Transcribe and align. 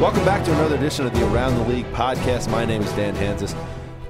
Welcome 0.00 0.24
back 0.24 0.44
to 0.44 0.52
another 0.52 0.76
edition 0.76 1.06
of 1.06 1.14
the 1.14 1.26
Around 1.32 1.56
the 1.56 1.64
League 1.64 1.90
podcast. 1.92 2.50
My 2.50 2.64
name 2.64 2.82
is 2.82 2.92
Dan 2.92 3.14
Hanzus. 3.16 3.56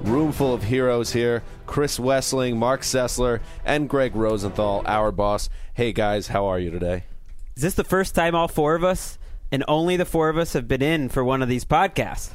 Room 0.01 0.31
full 0.31 0.53
of 0.53 0.63
heroes 0.63 1.11
here. 1.11 1.43
Chris 1.65 1.97
Wesseling, 1.97 2.55
Marc 2.55 2.81
Sessler, 2.81 3.39
and 3.65 3.89
Gregg 3.89 4.15
Rosenthal, 4.15 4.83
our 4.85 5.11
boss. 5.11 5.49
Hey 5.73 5.91
guys, 5.93 6.27
how 6.27 6.45
are 6.45 6.59
you 6.59 6.69
today? 6.71 7.05
Is 7.55 7.63
this 7.63 7.73
the 7.73 7.83
first 7.83 8.13
time 8.15 8.35
all 8.35 8.47
four 8.47 8.75
of 8.75 8.83
us 8.83 9.17
and 9.51 9.63
only 9.67 9.97
the 9.97 10.05
four 10.05 10.29
of 10.29 10.37
us 10.37 10.53
have 10.53 10.67
been 10.67 10.81
in 10.81 11.09
for 11.09 11.23
one 11.23 11.41
of 11.41 11.49
these 11.49 11.65
podcasts? 11.65 12.31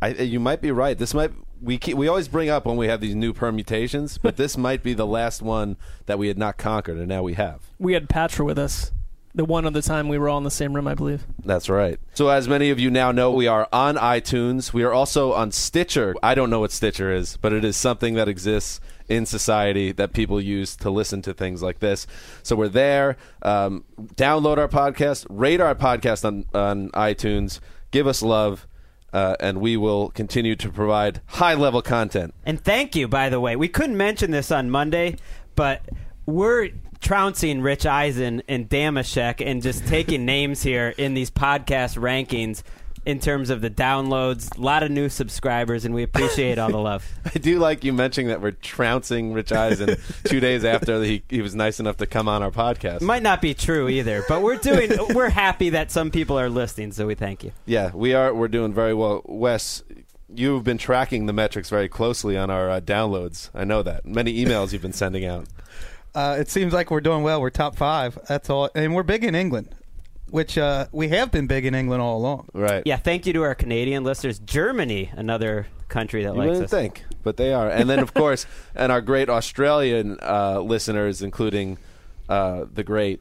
I, 0.00 0.08
you 0.08 0.40
might 0.40 0.60
be 0.60 0.70
right. 0.70 0.96
This 0.96 1.12
might 1.12 1.32
we 1.60 1.78
keep, 1.78 1.96
we 1.96 2.08
always 2.08 2.28
bring 2.28 2.48
up 2.48 2.66
when 2.66 2.76
we 2.76 2.88
have 2.88 3.00
these 3.00 3.14
new 3.14 3.32
permutations, 3.32 4.18
but 4.18 4.36
this 4.36 4.56
might 4.66 4.82
be 4.82 4.94
the 4.94 5.06
last 5.06 5.42
one 5.42 5.76
that 6.06 6.18
we 6.18 6.28
had 6.28 6.38
not 6.38 6.56
conquered, 6.56 6.96
and 6.98 7.08
now 7.08 7.22
we 7.22 7.34
have. 7.34 7.70
We 7.78 7.94
had 7.94 8.08
Patra 8.08 8.44
with 8.44 8.58
us. 8.58 8.92
The 9.34 9.44
one 9.44 9.66
other 9.66 9.82
time 9.82 10.08
we 10.08 10.16
were 10.16 10.30
all 10.30 10.38
in 10.38 10.44
the 10.44 10.50
same 10.50 10.72
room, 10.72 10.88
I 10.88 10.94
believe. 10.94 11.26
That's 11.44 11.68
right. 11.68 12.00
So, 12.14 12.30
as 12.30 12.48
many 12.48 12.70
of 12.70 12.80
you 12.80 12.90
now 12.90 13.12
know, 13.12 13.30
we 13.30 13.46
are 13.46 13.68
on 13.70 13.96
iTunes. 13.96 14.72
We 14.72 14.82
are 14.82 14.94
also 14.94 15.34
on 15.34 15.52
Stitcher. 15.52 16.14
I 16.22 16.34
don't 16.34 16.48
know 16.48 16.60
what 16.60 16.72
Stitcher 16.72 17.12
is, 17.12 17.36
but 17.36 17.52
it 17.52 17.62
is 17.62 17.76
something 17.76 18.14
that 18.14 18.28
exists 18.28 18.80
in 19.10 19.26
society 19.26 19.92
that 19.92 20.14
people 20.14 20.40
use 20.40 20.74
to 20.76 20.88
listen 20.88 21.20
to 21.20 21.34
things 21.34 21.62
like 21.62 21.80
this. 21.80 22.06
So, 22.42 22.56
we're 22.56 22.68
there. 22.68 23.18
Um, 23.42 23.84
download 24.14 24.56
our 24.56 24.68
podcast, 24.68 25.26
rate 25.28 25.60
our 25.60 25.74
podcast 25.74 26.24
on, 26.24 26.46
on 26.54 26.88
iTunes, 26.92 27.60
give 27.90 28.06
us 28.06 28.22
love. 28.22 28.66
Uh, 29.12 29.36
and 29.40 29.60
we 29.60 29.76
will 29.76 30.10
continue 30.10 30.56
to 30.56 30.68
provide 30.68 31.20
high 31.26 31.54
level 31.54 31.80
content. 31.80 32.34
And 32.44 32.60
thank 32.60 32.94
you, 32.94 33.08
by 33.08 33.28
the 33.28 33.40
way. 33.40 33.56
We 33.56 33.68
couldn't 33.68 33.96
mention 33.96 34.30
this 34.30 34.50
on 34.50 34.70
Monday, 34.70 35.16
but 35.54 35.82
we're 36.26 36.70
trouncing 37.00 37.62
Rich 37.62 37.86
Eisen 37.86 38.42
and 38.48 38.68
Dameshek 38.68 39.44
and 39.44 39.62
just 39.62 39.86
taking 39.86 40.24
names 40.26 40.62
here 40.62 40.92
in 40.98 41.14
these 41.14 41.30
podcast 41.30 41.96
rankings 41.96 42.62
in 43.06 43.20
terms 43.20 43.48
of 43.50 43.60
the 43.60 43.70
downloads. 43.70 44.54
A 44.58 44.60
lot 44.60 44.82
of 44.82 44.90
new 44.90 45.08
subscribers, 45.08 45.84
and 45.84 45.94
we 45.94 46.02
appreciate 46.02 46.58
all 46.58 46.70
the 46.70 46.76
love. 46.78 47.08
I 47.24 47.38
do 47.38 47.58
like 47.58 47.84
you 47.84 47.92
mentioning 47.92 48.28
that 48.28 48.42
we're 48.42 48.50
trouncing 48.50 49.32
Rich 49.32 49.52
Eisen 49.52 49.96
two 50.24 50.40
days 50.40 50.64
after 50.64 51.02
he, 51.02 51.22
he 51.28 51.40
was 51.40 51.54
nice 51.54 51.80
enough 51.80 51.96
to 51.98 52.06
come 52.06 52.28
on 52.28 52.42
our 52.42 52.50
podcast. 52.50 53.00
Might 53.00 53.22
not 53.22 53.40
be 53.40 53.54
true 53.54 53.88
either, 53.88 54.24
but 54.28 54.42
we're 54.42 54.56
doing. 54.56 54.90
we're 55.14 55.30
happy 55.30 55.70
that 55.70 55.90
some 55.90 56.10
people 56.10 56.38
are 56.38 56.50
listening, 56.50 56.92
so 56.92 57.06
we 57.06 57.14
thank 57.14 57.44
you. 57.44 57.52
Yeah, 57.64 57.92
we 57.94 58.12
are. 58.12 58.34
We're 58.34 58.48
doing 58.48 58.74
very 58.74 58.92
well. 58.92 59.22
Wes, 59.24 59.84
you've 60.34 60.64
been 60.64 60.78
tracking 60.78 61.26
the 61.26 61.32
metrics 61.32 61.70
very 61.70 61.88
closely 61.88 62.36
on 62.36 62.50
our 62.50 62.68
uh, 62.68 62.80
downloads. 62.80 63.50
I 63.54 63.62
know 63.64 63.84
that. 63.84 64.04
Many 64.04 64.44
emails 64.44 64.72
you've 64.72 64.82
been 64.82 64.92
sending 64.92 65.24
out. 65.24 65.46
Uh, 66.14 66.34
it 66.38 66.48
seems 66.48 66.72
like 66.72 66.90
we're 66.90 67.02
doing 67.02 67.22
well. 67.22 67.42
We're 67.42 67.50
top 67.50 67.76
five. 67.76 68.18
That's 68.26 68.48
all, 68.48 68.70
and 68.74 68.94
we're 68.94 69.02
big 69.02 69.22
in 69.22 69.34
England, 69.34 69.74
which 70.30 70.58
uh, 70.58 70.86
we 70.92 71.08
have 71.08 71.30
been 71.30 71.46
big 71.46 71.64
in 71.66 71.74
England 71.74 72.02
all 72.02 72.18
along. 72.18 72.48
Right. 72.52 72.82
Yeah, 72.86 72.96
thank 72.96 73.26
you 73.26 73.32
to 73.34 73.42
our 73.42 73.54
Canadian 73.54 74.04
listeners. 74.04 74.38
Germany, 74.38 75.10
another 75.14 75.66
country 75.88 76.24
that 76.24 76.32
You 76.34 76.38
likes 76.38 76.48
wouldn't 76.48 76.64
us. 76.64 76.70
think, 76.70 77.04
but 77.22 77.36
they 77.36 77.52
are. 77.52 77.68
And 77.68 77.88
then, 77.88 78.00
of 78.00 78.12
course, 78.14 78.46
and 78.74 78.90
our 78.90 79.00
great 79.00 79.28
Australian 79.28 80.18
uh, 80.22 80.60
listeners, 80.60 81.22
including 81.22 81.78
uh, 82.28 82.64
the 82.72 82.82
great, 82.84 83.20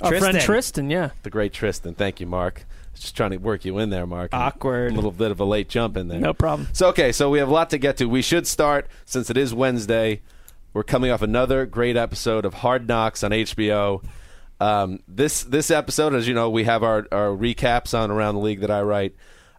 Our 0.00 0.10
friend 0.10 0.22
Tristan. 0.34 0.40
Tristan, 0.46 0.90
yeah. 0.90 1.10
the 1.24 1.30
great 1.30 1.52
Tristan. 1.52 1.94
Thank 1.94 2.20
you, 2.20 2.26
Marc. 2.26 2.64
Just 2.94 3.16
trying 3.16 3.30
to 3.30 3.36
work 3.36 3.64
you 3.64 3.78
in 3.78 3.90
there, 3.90 4.06
Marc. 4.06 4.30
Awkward. 4.32 4.90
A 4.92 4.94
little 4.94 5.12
bit 5.12 5.30
of 5.30 5.38
a 5.38 5.44
late 5.44 5.68
jump 5.68 5.96
in 5.96 6.08
there. 6.08 6.18
No 6.18 6.34
problem. 6.34 6.68
So 6.72 6.88
okay, 6.88 7.12
so 7.12 7.30
we 7.30 7.38
have 7.38 7.48
a 7.48 7.52
lot 7.52 7.70
to 7.70 7.78
get 7.78 7.96
to. 7.98 8.06
We 8.06 8.22
should 8.22 8.44
start 8.46 8.88
since 9.04 9.30
it 9.30 9.36
is 9.36 9.54
Wednesday. 9.54 10.20
We're 10.72 10.82
coming 10.82 11.10
off 11.12 11.22
another 11.22 11.64
great 11.64 11.96
episode 11.96 12.44
of 12.44 12.54
Hard 12.54 12.88
Knocks 12.88 13.22
on 13.22 13.30
HBO. 13.30 14.02
Um, 14.60 15.00
this 15.06 15.44
this 15.44 15.70
episode, 15.70 16.14
as 16.14 16.26
you 16.26 16.34
know, 16.34 16.50
we 16.50 16.64
have 16.64 16.82
our, 16.82 17.06
our 17.12 17.28
recaps 17.28 17.96
on 17.96 18.10
around 18.10 18.34
the 18.34 18.40
league 18.40 18.60
that 18.60 18.70
I 18.70 18.82
write. 18.82 19.14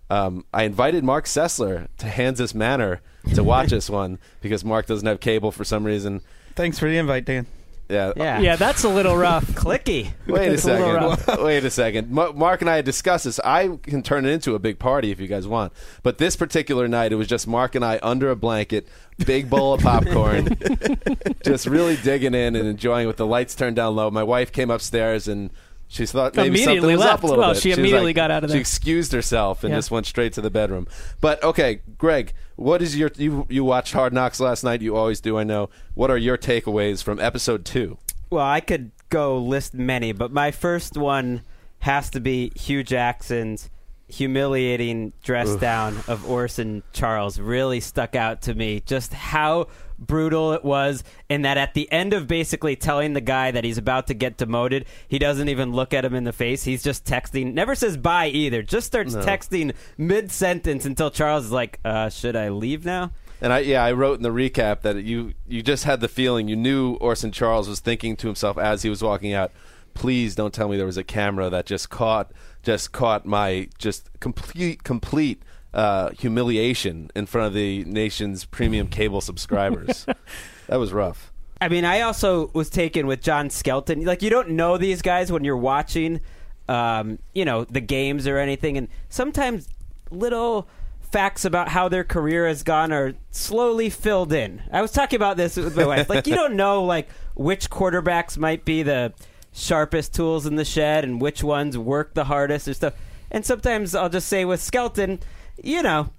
Um, 0.09 0.45
I 0.53 0.63
invited 0.63 1.03
Marc 1.03 1.25
Sessler 1.25 1.87
to 1.99 2.07
Hanzus 2.07 2.53
Manor 2.55 3.01
to 3.35 3.43
watch 3.43 3.69
this 3.69 3.89
one 3.89 4.19
because 4.41 4.65
Marc 4.65 4.87
doesn't 4.87 5.07
have 5.07 5.19
cable 5.19 5.51
for 5.51 5.63
some 5.63 5.83
reason. 5.83 6.21
Thanks 6.55 6.79
for 6.79 6.89
the 6.89 6.97
invite, 6.97 7.25
Dan. 7.25 7.45
Yeah. 7.89 8.13
Yeah. 8.15 8.39
Yeah, 8.39 8.55
that's 8.55 8.83
a 8.83 8.89
little 8.89 9.17
rough. 9.17 9.45
Clicky. 9.53 10.11
Wait 10.27 10.49
a 10.49 10.53
It's 10.53 10.65
a 10.65 10.77
little 10.77 11.15
second. 11.17 11.43
Wait 11.43 11.65
a 11.65 11.69
second. 11.71 12.11
Ma- 12.11 12.31
Marc 12.31 12.61
and 12.61 12.69
I 12.69 12.75
had 12.77 12.85
discussed 12.85 13.25
this. 13.25 13.39
I 13.43 13.77
can 13.81 14.03
turn 14.03 14.25
it 14.25 14.29
into 14.29 14.53
a 14.55 14.59
big 14.59 14.77
party 14.79 15.11
if 15.11 15.19
you 15.19 15.27
guys 15.27 15.47
want. 15.47 15.73
But 16.03 16.19
this 16.19 16.35
particular 16.35 16.87
night, 16.87 17.11
it 17.11 17.15
was 17.15 17.27
just 17.27 17.47
Marc 17.47 17.75
and 17.75 17.83
I 17.83 17.99
under 18.03 18.29
a 18.29 18.35
blanket, 18.35 18.87
big 19.25 19.49
bowl 19.49 19.73
of 19.73 19.81
popcorn, 19.81 20.55
just 21.43 21.65
really 21.65 21.97
digging 21.97 22.35
in 22.35 22.55
and 22.55 22.67
enjoying 22.67 23.05
it 23.05 23.07
with 23.07 23.17
the 23.17 23.25
lights 23.25 23.55
turned 23.55 23.75
down 23.75 23.95
low. 23.95 24.11
My 24.11 24.23
wife 24.23 24.51
came 24.51 24.69
upstairs 24.69 25.27
and 25.27 25.49
she 25.91 26.05
thought 26.05 26.35
maybe 26.35 26.49
Immediately 26.49 26.75
something 26.75 26.91
was 26.91 26.99
left. 26.99 27.13
up 27.15 27.23
a 27.23 27.27
little 27.27 27.39
Well, 27.43 27.53
bit. 27.53 27.61
she 27.63 27.69
was 27.69 27.77
immediately 27.79 28.05
like- 28.09 28.15
got 28.15 28.31
out 28.31 28.43
of 28.45 28.49
there. 28.51 28.57
She 28.57 28.61
excused 28.61 29.11
herself 29.11 29.63
and 29.63 29.71
Yeah. 29.71 29.77
just 29.79 29.89
went 29.91 30.05
straight 30.05 30.31
to 30.33 30.41
the 30.41 30.49
bedroom. 30.51 30.87
But 31.19 31.43
okay, 31.43 31.81
Greg, 31.97 32.33
what 32.55 32.81
is 32.81 32.95
your 32.95 33.11
you 33.17 33.45
you 33.49 33.63
watched 33.65 33.93
Hard 33.93 34.13
Knocks 34.13 34.39
last 34.39 34.63
night? 34.63 34.81
You 34.81 34.95
always 34.95 35.19
do, 35.19 35.37
I 35.37 35.43
know. 35.43 35.69
What 35.95 36.09
are 36.11 36.17
your 36.17 36.37
takeaways 36.37 37.03
from 37.03 37.19
episode 37.19 37.65
two? 37.65 37.97
Well, 38.29 38.45
I 38.45 38.59
could 38.61 38.91
go 39.09 39.37
list 39.39 39.73
many, 39.73 40.11
but 40.11 40.31
my 40.31 40.51
first 40.51 40.95
one 40.95 41.41
has 41.79 42.09
to 42.11 42.19
be 42.19 42.51
Hue 42.55 42.83
Jackson's 42.83 43.69
humiliating 44.07 45.13
dress 45.23 45.55
down 45.55 45.97
of 46.07 46.29
Orson 46.29 46.83
Charles. 46.93 47.39
Really 47.39 47.79
stuck 47.79 48.15
out 48.15 48.41
to 48.43 48.53
me. 48.53 48.81
Just 48.85 49.13
how 49.13 49.67
brutal 49.99 50.53
it 50.53 50.63
was, 50.63 51.03
and 51.29 51.45
that 51.45 51.57
at 51.57 51.73
the 51.73 51.91
end 51.91 52.13
of 52.13 52.27
basically 52.27 52.75
telling 52.75 53.13
the 53.13 53.21
guy 53.21 53.51
that 53.51 53.63
he's 53.63 53.77
about 53.77 54.07
to 54.07 54.13
get 54.13 54.37
demoted, 54.37 54.85
he 55.07 55.19
doesn't 55.19 55.49
even 55.49 55.73
look 55.73 55.93
at 55.93 56.05
him 56.05 56.15
in 56.15 56.23
the 56.23 56.33
face. 56.33 56.63
He's 56.63 56.83
just 56.83 57.05
texting, 57.05 57.53
never 57.53 57.75
says 57.75 57.97
bye 57.97 58.27
either, 58.27 58.61
just 58.63 58.87
starts 58.87 59.15
texting 59.15 59.73
mid 59.97 60.31
sentence 60.31 60.85
until 60.85 61.11
Charles 61.11 61.45
is 61.45 61.51
like, 61.51 61.79
uh, 61.83 62.09
Should 62.09 62.35
I 62.35 62.49
leave 62.49 62.85
now? 62.85 63.11
And 63.41 63.53
I 63.53 63.59
yeah, 63.59 63.83
I 63.83 63.93
wrote 63.93 64.17
in 64.17 64.23
the 64.23 64.29
recap 64.29 64.81
that 64.81 65.03
you 65.03 65.33
you 65.47 65.61
just 65.61 65.85
had 65.85 66.01
the 66.01 66.07
feeling 66.07 66.47
you 66.47 66.55
knew 66.55 66.95
Orson 66.95 67.31
Charles 67.31 67.69
was 67.69 67.79
thinking 67.79 68.15
to 68.17 68.27
himself 68.27 68.57
as 68.57 68.81
he 68.81 68.89
was 68.89 69.01
walking 69.01 69.33
out, 69.33 69.51
please 69.93 70.35
don't 70.35 70.53
tell 70.53 70.67
me 70.67 70.77
there 70.77 70.85
was 70.85 70.97
a 70.97 71.03
camera 71.03 71.49
that 71.49 71.65
just 71.65 71.89
caught 71.89 72.31
just 72.63 72.91
caught 72.91 73.25
my 73.25 73.69
just 73.77 74.09
complete 74.19 74.83
complete 74.83 75.41
uh, 75.73 76.09
humiliation 76.11 77.11
in 77.15 77.25
front 77.25 77.47
of 77.47 77.53
the 77.53 77.83
nation's 77.85 78.45
premium 78.45 78.87
cable 78.87 79.21
subscribers. 79.21 80.05
that 80.67 80.77
was 80.77 80.91
rough. 80.93 81.31
I 81.61 81.67
mean, 81.67 81.85
I 81.85 82.01
also 82.01 82.49
was 82.53 82.69
taken 82.69 83.05
with 83.05 83.21
John 83.21 83.49
Skelton. 83.49 84.05
Like, 84.05 84.21
you 84.21 84.29
don't 84.29 84.51
know 84.51 84.77
these 84.77 85.01
guys 85.01 85.31
when 85.31 85.43
you're 85.43 85.57
watching, 85.57 86.21
um, 86.67 87.19
you 87.33 87.43
know, 87.43 87.65
the 87.65 87.81
games 87.81 88.27
or 88.27 88.37
anything, 88.37 88.77
and 88.77 88.87
sometimes 89.09 89.67
little 90.09 90.67
facts 91.11 91.43
about 91.43 91.69
how 91.69 91.89
their 91.89 92.03
career 92.03 92.47
has 92.47 92.63
gone 92.63 92.93
are 92.93 93.13
slowly 93.31 93.89
filled 93.89 94.31
in. 94.31 94.61
I 94.71 94.81
was 94.81 94.91
talking 94.91 95.17
about 95.17 95.37
this 95.37 95.57
with 95.57 95.75
my 95.75 95.85
wife. 95.85 96.09
Like, 96.09 96.27
you 96.27 96.35
don't 96.35 96.55
know 96.55 96.83
like 96.83 97.09
which 97.35 97.69
quarterbacks 97.69 98.37
might 98.37 98.63
be 98.63 98.83
the 98.83 99.13
sharpest 99.51 100.13
tools 100.13 100.45
in 100.45 100.55
the 100.55 100.65
shed 100.65 101.03
and 101.03 101.19
which 101.19 101.43
ones 101.43 101.77
work 101.77 102.13
the 102.13 102.25
hardest 102.25 102.67
or 102.67 102.73
stuff. 102.73 102.93
And 103.31 103.45
sometimes 103.45 103.95
I'll 103.95 104.09
just 104.09 104.27
say 104.27 104.45
with 104.45 104.61
Skelton, 104.61 105.19
you 105.63 105.81
know. 105.83 106.09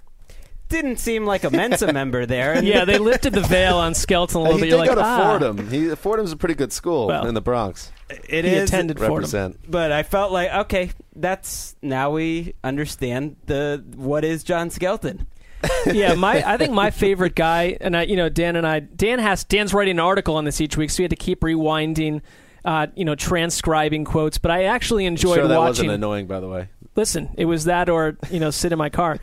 Didn't 0.69 0.99
seem 1.01 1.27
like 1.27 1.43
a 1.43 1.51
Mensa 1.51 1.93
member 1.93 2.27
there. 2.27 2.53
And 2.53 2.65
Yeah, 2.65 2.85
they 2.85 2.99
lifted 2.99 3.33
the 3.33 3.41
veil 3.41 3.77
on 3.77 3.93
Skelton 3.93 4.37
a 4.37 4.43
little 4.45 4.57
he 4.59 4.63
bit. 4.63 4.71
did 4.71 4.77
You're 4.77 4.95
go 4.95 5.01
like, 5.01 5.05
to 5.05 5.05
ah. 5.05 5.27
Fordham. 5.39 5.69
He 5.69 5.95
Fordham's 5.97 6.31
a 6.31 6.37
pretty 6.37 6.55
good 6.55 6.73
school 6.73 7.09
Well, 7.09 7.27
in 7.27 7.35
the 7.35 7.41
Bronx. 7.41 7.91
it 8.09 8.45
He 8.45 8.53
is- 8.53 8.69
attended 8.71 8.99
Fordham. 8.99 9.17
Represent. 9.17 9.59
but 9.69 9.91
I 9.91 10.05
felt 10.05 10.31
like 10.31 10.53
okay, 10.67 10.93
that's 11.17 11.75
now 11.83 12.13
we 12.13 12.55
understand 12.63 13.35
the 13.47 13.83
what 13.97 14.25
is 14.25 14.45
John 14.45 14.71
Skelton. 14.71 15.27
yeah, 15.93 16.15
my 16.15 16.43
I 16.49 16.57
think 16.57 16.73
my 16.73 16.91
favorite 16.91 17.35
guy, 17.35 17.77
and 17.81 17.97
I, 17.97 18.03
you 18.05 18.15
know, 18.17 18.29
Dan 18.29 18.55
and 18.55 18.65
I, 18.67 18.79
Dan 18.79 19.19
has 19.19 19.43
Dan's 19.45 19.75
writing 19.75 19.97
an 19.97 20.01
article 20.01 20.37
on 20.37 20.45
this 20.45 20.61
each 20.61 20.77
week, 20.77 20.89
so 20.91 21.01
we 21.01 21.05
had 21.05 21.11
to 21.11 21.17
keep 21.17 21.41
rewinding, 21.41 22.23
uh, 22.65 22.87
you 22.95 23.05
know, 23.05 23.15
transcribing 23.17 24.05
quotes. 24.05 24.39
But 24.39 24.53
I 24.53 24.65
actually 24.65 25.05
enjoyed 25.05 25.35
sure 25.35 25.49
that 25.49 25.59
watching. 25.59 25.89
wasn't 25.89 25.91
annoying, 25.91 26.27
by 26.29 26.39
the 26.41 26.49
way. 26.49 26.69
Listen, 26.97 27.31
it 27.39 27.45
was 27.45 27.65
that 27.65 27.89
or 27.89 28.17
you 28.31 28.41
know, 28.41 28.51
sit 28.51 28.73
in 28.73 28.79
my 28.79 28.89
car. 28.91 29.19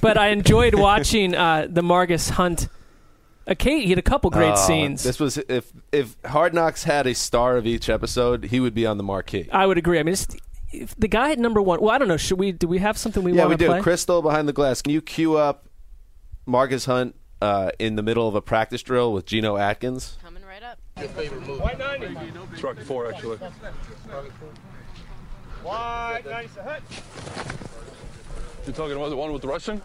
but 0.00 0.16
I 0.16 0.28
enjoyed 0.28 0.74
watching 0.78 1.34
uh, 1.34 1.66
the 1.68 1.82
Margus 1.82 2.30
Hunt 2.30 2.68
A 3.46 3.54
Kate, 3.54 3.82
he 3.84 3.90
had 3.90 3.98
a 3.98 4.02
couple 4.02 4.30
great 4.30 4.52
Oh, 4.52 4.66
scenes. 4.66 5.02
This 5.02 5.18
was 5.18 5.36
if 5.38 5.72
if 5.92 6.16
Hard 6.24 6.54
Knocks 6.54 6.84
had 6.84 7.06
a 7.06 7.14
star 7.14 7.56
of 7.56 7.66
each 7.66 7.88
episode, 7.88 8.44
he 8.44 8.60
would 8.60 8.74
be 8.74 8.86
on 8.86 8.98
the 8.98 9.02
marquee. 9.04 9.48
I 9.52 9.66
would 9.66 9.78
agree. 9.78 9.98
I 9.98 10.02
mean, 10.02 10.12
it's, 10.12 10.26
if 10.72 10.94
the 10.96 11.08
guy 11.08 11.32
at 11.32 11.38
number 11.38 11.60
one. 11.62 11.80
Well, 11.80 11.90
I 11.90 11.98
don't 11.98 12.08
know. 12.08 12.16
Should 12.18 12.38
we? 12.38 12.52
Do 12.52 12.68
we 12.68 12.78
have 12.78 12.96
something 12.98 13.22
we 13.24 13.32
want? 13.32 13.38
yeah, 13.38 13.46
we 13.46 13.76
do. 13.78 13.82
Crystal 13.82 14.20
behind 14.22 14.46
the 14.48 14.52
glass. 14.52 14.82
Can 14.82 14.92
you 14.92 15.00
cue 15.00 15.36
up 15.36 15.66
Margus 16.46 16.84
Hunt 16.86 17.14
uh, 17.40 17.70
in 17.78 17.96
the 17.96 18.02
middle 18.02 18.28
of 18.28 18.34
a 18.34 18.42
practice 18.42 18.82
drill 18.82 19.12
with 19.12 19.24
Geno 19.26 19.56
Atkins? 19.56 20.18
Coming 20.22 20.44
right 20.44 20.62
up. 20.62 20.78
It's 20.98 22.62
Rocky 22.62 22.82
Four, 22.82 23.10
actually. 23.12 23.38
You're 28.66 28.74
talking 28.74 28.96
about 28.96 29.08
the 29.08 29.16
one 29.16 29.32
with 29.32 29.42
the 29.42 29.48
Russian? 29.48 29.80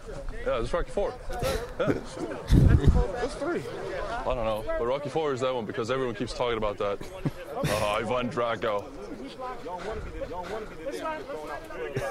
Yeah, 0.46 0.60
it's 0.60 0.72
Rocky 0.72 0.90
Four. 0.90 1.14
Yeah. 1.80 1.86
What's 1.86 3.34
three? 3.36 3.62
I 4.10 4.24
don't 4.24 4.44
know, 4.44 4.64
but 4.66 4.84
Rocky 4.86 5.08
Four 5.08 5.32
is 5.32 5.40
that 5.40 5.54
one 5.54 5.64
because 5.64 5.90
everyone 5.90 6.14
keeps 6.14 6.34
talking 6.34 6.58
about 6.58 6.76
that. 6.78 6.98
Uh, 7.56 7.86
Ivan 7.86 8.28
Drago. 8.28 8.84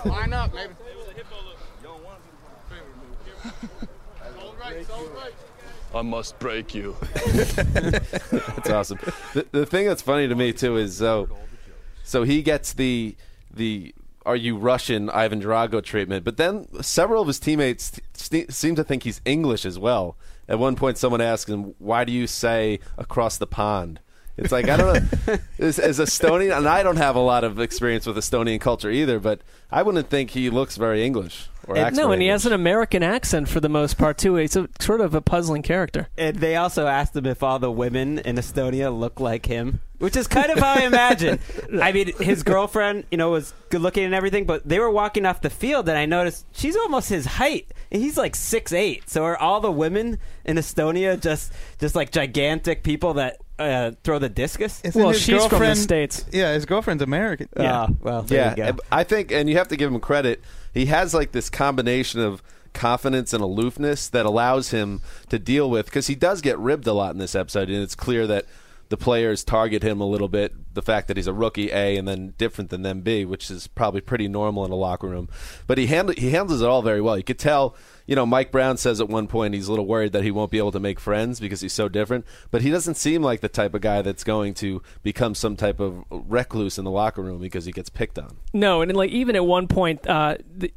Line 0.05 0.33
up, 0.33 0.51
baby. 0.51 0.73
I 5.93 6.01
must 6.01 6.39
break 6.39 6.73
you. 6.73 6.95
That's 7.13 8.69
awesome. 8.69 8.99
The, 9.33 9.45
the 9.51 9.65
thing 9.65 9.85
that's 9.85 10.01
funny 10.01 10.27
to 10.27 10.33
me 10.33 10.53
too 10.53 10.77
is 10.77 10.97
so 10.97 11.29
so 12.03 12.23
he 12.23 12.41
gets 12.41 12.73
the 12.73 13.15
the 13.53 13.93
are 14.25 14.35
you 14.35 14.55
Russian 14.57 15.09
Ivan 15.09 15.41
Drago 15.41 15.83
treatment, 15.83 16.23
but 16.23 16.37
then 16.37 16.65
several 16.81 17.21
of 17.21 17.27
his 17.27 17.39
teammates 17.39 17.99
seem 18.13 18.75
to 18.75 18.83
think 18.83 19.03
he's 19.03 19.21
English 19.25 19.65
as 19.65 19.77
well. 19.77 20.15
At 20.47 20.59
one 20.59 20.75
point, 20.75 20.97
someone 20.97 21.21
asked 21.21 21.49
him, 21.49 21.75
"Why 21.77 22.03
do 22.05 22.11
you 22.11 22.27
say 22.27 22.79
across 22.97 23.37
the 23.37 23.47
pond?" 23.47 23.99
It's 24.37 24.51
like 24.51 24.67
I 24.67 24.77
don't 24.77 25.27
know. 25.27 25.37
As, 25.59 25.79
as 25.79 25.99
Estonian, 25.99 26.57
and 26.57 26.67
I 26.67 26.83
don't 26.83 26.97
have 26.97 27.15
a 27.15 27.19
lot 27.19 27.43
of 27.43 27.59
experience 27.59 28.05
with 28.05 28.17
Estonian 28.17 28.59
culture 28.59 28.89
either, 28.89 29.19
but 29.19 29.41
I 29.71 29.83
wouldn't 29.83 30.09
think 30.09 30.31
he 30.31 30.49
looks 30.49 30.75
very 30.75 31.05
English 31.05 31.47
or 31.67 31.77
acts 31.77 31.95
no, 31.95 32.03
very 32.03 32.13
and 32.13 32.21
he 32.21 32.27
has 32.29 32.45
an 32.45 32.53
American 32.53 33.03
accent 33.03 33.47
for 33.47 33.59
the 33.59 33.69
most 33.69 33.97
part 33.97 34.17
too. 34.17 34.35
He's 34.35 34.55
a 34.55 34.67
sort 34.79 35.01
of 35.01 35.13
a 35.13 35.21
puzzling 35.21 35.61
character. 35.61 36.09
And 36.17 36.37
they 36.37 36.55
also 36.55 36.87
asked 36.87 37.15
him 37.15 37.25
if 37.25 37.43
all 37.43 37.59
the 37.59 37.71
women 37.71 38.19
in 38.19 38.35
Estonia 38.35 38.97
look 38.97 39.19
like 39.19 39.45
him, 39.45 39.81
which 39.99 40.15
is 40.15 40.27
kind 40.27 40.51
of 40.51 40.59
how 40.59 40.73
I 40.73 40.85
imagine. 40.85 41.39
I 41.81 41.91
mean, 41.91 42.13
his 42.19 42.43
girlfriend, 42.43 43.05
you 43.11 43.17
know, 43.17 43.31
was 43.31 43.53
good 43.69 43.81
looking 43.81 44.03
and 44.03 44.13
everything, 44.13 44.45
but 44.45 44.67
they 44.67 44.79
were 44.79 44.91
walking 44.91 45.25
off 45.25 45.41
the 45.41 45.49
field, 45.49 45.87
and 45.87 45.97
I 45.97 46.05
noticed 46.05 46.45
she's 46.51 46.75
almost 46.75 47.09
his 47.09 47.25
height, 47.25 47.71
and 47.91 48.01
he's 48.01 48.17
like 48.17 48.35
six 48.35 48.73
eight. 48.73 49.09
So 49.09 49.23
are 49.23 49.37
all 49.37 49.61
the 49.61 49.71
women 49.71 50.17
in 50.43 50.57
Estonia 50.57 51.19
just 51.19 51.53
just 51.79 51.95
like 51.95 52.11
gigantic 52.11 52.83
people 52.83 53.13
that 53.15 53.37
uh, 53.69 53.91
throw 54.03 54.19
the 54.19 54.29
discus? 54.29 54.81
Isn't 54.83 54.99
Well, 55.01 55.11
his 55.11 55.21
she's 55.21 55.35
from 55.35 55.43
the 55.43 55.49
girlfriend- 55.49 55.77
States. 55.79 56.25
Yeah, 56.31 56.53
his 56.53 56.65
girlfriend's 56.65 57.03
American. 57.03 57.49
Yeah. 57.57 57.87
well, 58.01 58.21
there 58.23 58.39
yeah, 58.39 58.49
you 58.51 58.55
go. 58.57 58.63
and 58.63 58.81
I 58.91 59.03
think, 59.03 59.31
and 59.31 59.49
you 59.49 59.57
have 59.57 59.67
to 59.69 59.75
give 59.77 59.91
him 59.91 59.99
credit. 59.99 60.41
He 60.73 60.85
has 60.87 61.13
like 61.13 61.31
this 61.31 61.49
combination 61.49 62.19
of 62.21 62.41
confidence 62.73 63.33
and 63.33 63.43
aloofness 63.43 64.09
that 64.09 64.25
allows 64.25 64.71
him 64.71 65.01
to 65.29 65.37
deal 65.37 65.69
with 65.69 65.85
because 65.85 66.07
he 66.07 66.15
does 66.15 66.41
get 66.41 66.57
ribbed 66.57 66.87
a 66.87 66.93
lot 66.93 67.13
in 67.13 67.19
this 67.19 67.35
episode, 67.35 67.69
and 67.69 67.81
it's 67.83 67.95
clear 67.95 68.25
that 68.27 68.45
the 68.93 68.97
players 68.97 69.43
target 69.43 69.81
him 69.81 69.99
a 69.99 70.05
little 70.05 70.27
bit. 70.27 70.53
The 70.75 70.83
fact 70.83 71.07
that 71.07 71.17
he's 71.17 71.25
a 71.25 71.33
rookie, 71.33 71.71
A, 71.71 71.97
and 71.97 72.07
then 72.07 72.35
different 72.37 72.69
than 72.69 72.83
them, 72.83 73.01
B, 73.01 73.25
which 73.25 73.49
is 73.49 73.65
probably 73.65 74.01
pretty 74.01 74.27
normal 74.27 74.65
in 74.65 74.71
a 74.71 74.75
locker 74.75 75.07
room. 75.07 75.29
But 75.65 75.79
he 75.79 75.87
handle, 75.87 76.13
he 76.15 76.29
handles 76.29 76.61
it 76.61 76.67
all 76.67 76.83
very 76.83 77.01
well. 77.01 77.17
You 77.17 77.23
could 77.23 77.39
tell. 77.39 77.75
You 78.05 78.15
know, 78.15 78.27
Mike 78.27 78.51
Brown 78.51 78.77
says 78.77 79.01
at 79.01 79.09
one 79.09 79.25
point 79.25 79.55
he's 79.55 79.67
a 79.67 79.71
little 79.71 79.87
worried 79.87 80.11
that 80.11 80.23
he 80.23 80.29
won't 80.29 80.51
be 80.51 80.59
able 80.59 80.73
to 80.73 80.79
make 80.79 80.99
friends 80.99 81.39
because 81.39 81.61
he's 81.61 81.73
so 81.73 81.89
different. 81.89 82.23
But 82.51 82.61
he 82.61 82.69
doesn't 82.69 82.93
seem 82.93 83.23
like 83.23 83.41
the 83.41 83.49
type 83.49 83.73
of 83.73 83.81
guy 83.81 84.03
that's 84.03 84.23
going 84.23 84.53
to 84.55 84.83
become 85.01 85.33
some 85.33 85.55
type 85.55 85.79
of 85.79 86.03
recluse 86.11 86.77
in 86.77 86.85
the 86.85 86.91
locker 86.91 87.23
room 87.23 87.41
because 87.41 87.65
he 87.65 87.71
gets 87.71 87.89
picked 87.89 88.19
on. 88.19 88.37
No, 88.53 88.83
and 88.83 88.95
like 88.95 89.09
even 89.09 89.35
at 89.35 89.43
one 89.43 89.67
point, 89.67 90.05
uh, 90.05 90.37
the, 90.55 90.71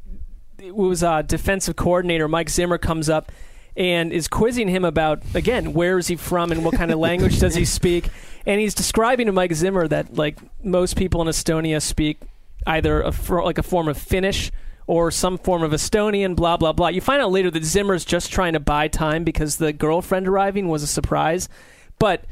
it 0.57 0.75
was 0.75 1.03
uh, 1.03 1.21
defensive 1.21 1.75
coordinator 1.75 2.27
Mike 2.27 2.49
Zimmer 2.49 2.79
comes 2.79 3.09
up 3.09 3.31
and 3.77 4.11
is 4.11 4.27
quizzing 4.27 4.67
him 4.67 4.83
about 4.83 5.21
again 5.35 5.71
where 5.71 5.99
is 5.99 6.07
he 6.07 6.15
from 6.15 6.51
and 6.51 6.65
what 6.65 6.73
kind 6.73 6.91
of 6.91 6.97
language 6.97 7.39
does 7.39 7.55
he 7.55 7.63
speak, 7.79 8.09
and 8.45 8.59
he's 8.59 8.73
describing 8.73 9.27
to 9.27 9.31
Mike 9.31 9.53
Zimmer 9.53 9.87
that 9.87 10.15
like 10.15 10.37
most 10.63 10.97
people 10.97 11.21
in 11.21 11.27
Estonia 11.27 11.81
speak 11.81 12.19
either 12.65 13.01
a, 13.01 13.11
fr- 13.11 13.43
like 13.43 13.57
a 13.57 13.63
form 13.63 13.87
of 13.87 13.97
Finnish 13.97 14.51
or 14.87 15.11
some 15.11 15.37
form 15.37 15.63
of 15.63 15.71
Estonian, 15.71 16.35
blah 16.35 16.57
blah 16.57 16.73
blah. 16.73 16.87
You 16.87 17.01
find 17.01 17.21
out 17.21 17.31
later 17.31 17.51
that 17.51 17.63
Zimmer's 17.63 18.03
just 18.03 18.31
trying 18.31 18.53
to 18.53 18.59
buy 18.59 18.87
time 18.87 19.23
because 19.23 19.57
the 19.57 19.71
girlfriend 19.71 20.27
arriving 20.27 20.67
was 20.67 20.83
a 20.83 20.87
surprise, 20.87 21.47
but. 21.99 22.25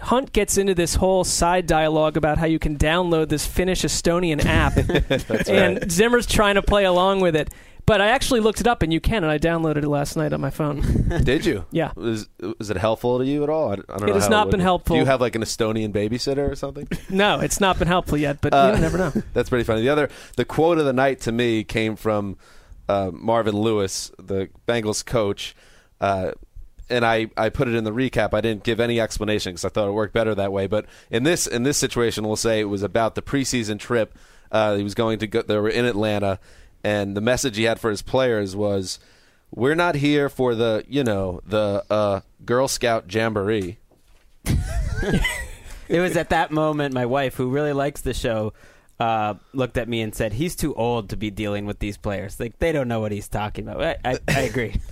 Hunt 0.00 0.32
gets 0.32 0.56
into 0.56 0.76
this 0.76 0.94
whole 0.94 1.24
side 1.24 1.66
dialogue 1.66 2.16
about 2.16 2.38
how 2.38 2.46
you 2.46 2.60
can 2.60 2.78
download 2.78 3.30
this 3.30 3.44
Finnish 3.44 3.82
Estonian 3.82 4.44
app, 4.44 4.76
and 5.48 5.90
Zimmer's 5.90 6.24
trying 6.24 6.54
to 6.54 6.62
play 6.62 6.84
along 6.84 7.18
with 7.18 7.34
it. 7.34 7.50
But 7.88 8.02
I 8.02 8.08
actually 8.08 8.40
looked 8.40 8.60
it 8.60 8.66
up, 8.66 8.82
and 8.82 8.92
you 8.92 9.00
can, 9.00 9.24
and 9.24 9.32
I 9.32 9.38
downloaded 9.38 9.78
it 9.78 9.88
last 9.88 10.14
night 10.14 10.34
on 10.34 10.42
my 10.42 10.50
phone. 10.50 10.82
Did 11.24 11.46
you? 11.46 11.64
Yeah. 11.70 11.92
Was 11.96 12.28
was 12.58 12.68
it 12.68 12.76
helpful 12.76 13.18
to 13.18 13.24
you 13.24 13.42
at 13.42 13.48
all? 13.48 13.70
I, 13.70 13.72
I 13.72 13.76
don't 13.76 14.00
know. 14.02 14.06
It 14.08 14.14
has 14.14 14.28
not 14.28 14.50
been 14.50 14.60
be. 14.60 14.64
helpful. 14.64 14.94
Do 14.94 15.00
you 15.00 15.06
have 15.06 15.22
like 15.22 15.34
an 15.34 15.40
Estonian 15.40 15.90
babysitter 15.90 16.50
or 16.50 16.54
something? 16.54 16.86
no, 17.08 17.40
it's 17.40 17.60
not 17.60 17.78
been 17.78 17.88
helpful 17.88 18.18
yet, 18.18 18.42
but 18.42 18.52
Uh, 18.52 18.72
you 18.74 18.80
never 18.82 18.98
know. 18.98 19.10
That's 19.32 19.48
pretty 19.48 19.64
funny. 19.64 19.80
The 19.80 19.88
other, 19.88 20.10
the 20.36 20.44
quote 20.44 20.76
of 20.76 20.84
the 20.84 20.92
night 20.92 21.22
to 21.22 21.32
me 21.32 21.64
came 21.64 21.96
from 21.96 22.36
uh, 22.90 23.10
Marvin 23.10 23.56
Lewis, 23.56 24.12
the 24.18 24.50
Bengals 24.66 25.02
coach, 25.02 25.56
uh, 26.02 26.32
and 26.90 27.06
I, 27.06 27.30
I 27.38 27.48
put 27.48 27.68
it 27.68 27.74
in 27.74 27.84
the 27.84 27.92
recap. 27.92 28.34
I 28.34 28.42
didn't 28.42 28.64
give 28.64 28.80
any 28.80 29.00
explanation 29.00 29.52
because 29.52 29.64
I 29.64 29.70
thought 29.70 29.88
it 29.88 29.92
worked 29.92 30.12
better 30.12 30.34
that 30.34 30.52
way. 30.52 30.66
But 30.66 30.84
in 31.10 31.22
this 31.22 31.46
in 31.46 31.62
this 31.62 31.78
situation, 31.78 32.26
we'll 32.26 32.36
say 32.36 32.60
it 32.60 32.64
was 32.64 32.82
about 32.82 33.14
the 33.14 33.22
preseason 33.22 33.78
trip. 33.78 34.14
Uh, 34.52 34.76
he 34.76 34.82
was 34.82 34.94
going 34.94 35.20
to 35.20 35.26
go. 35.26 35.40
They 35.40 35.56
were 35.56 35.70
in 35.70 35.86
Atlanta, 35.86 36.38
and 36.88 37.14
the 37.14 37.20
message 37.20 37.56
he 37.56 37.64
had 37.64 37.78
for 37.78 37.90
his 37.90 38.02
players 38.02 38.56
was, 38.56 38.98
"We're 39.50 39.74
not 39.74 39.96
here 39.96 40.28
for 40.28 40.54
the 40.54 40.84
you 40.88 41.04
know 41.04 41.40
the 41.46 41.84
uh, 41.90 42.20
Girl 42.44 42.68
Scout 42.68 43.12
jamboree." 43.12 43.78
It 45.88 46.00
was 46.00 46.18
at 46.18 46.28
that 46.28 46.50
moment 46.50 46.92
my 46.92 47.06
wife, 47.06 47.34
who 47.34 47.48
really 47.48 47.72
likes 47.72 48.02
the 48.02 48.12
show, 48.12 48.52
uh, 49.00 49.36
looked 49.54 49.78
at 49.78 49.88
me 49.88 50.02
and 50.02 50.14
said, 50.14 50.34
"He's 50.34 50.54
too 50.54 50.74
old 50.74 51.08
to 51.08 51.16
be 51.16 51.30
dealing 51.30 51.64
with 51.64 51.78
these 51.78 51.96
players. 51.96 52.38
Like 52.38 52.58
they 52.58 52.72
don't 52.72 52.88
know 52.88 53.00
what 53.00 53.10
he's 53.10 53.26
talking 53.26 53.68
about." 53.68 53.82
I, 54.04 54.12
I, 54.12 54.18
I 54.28 54.40
agree. 54.40 54.76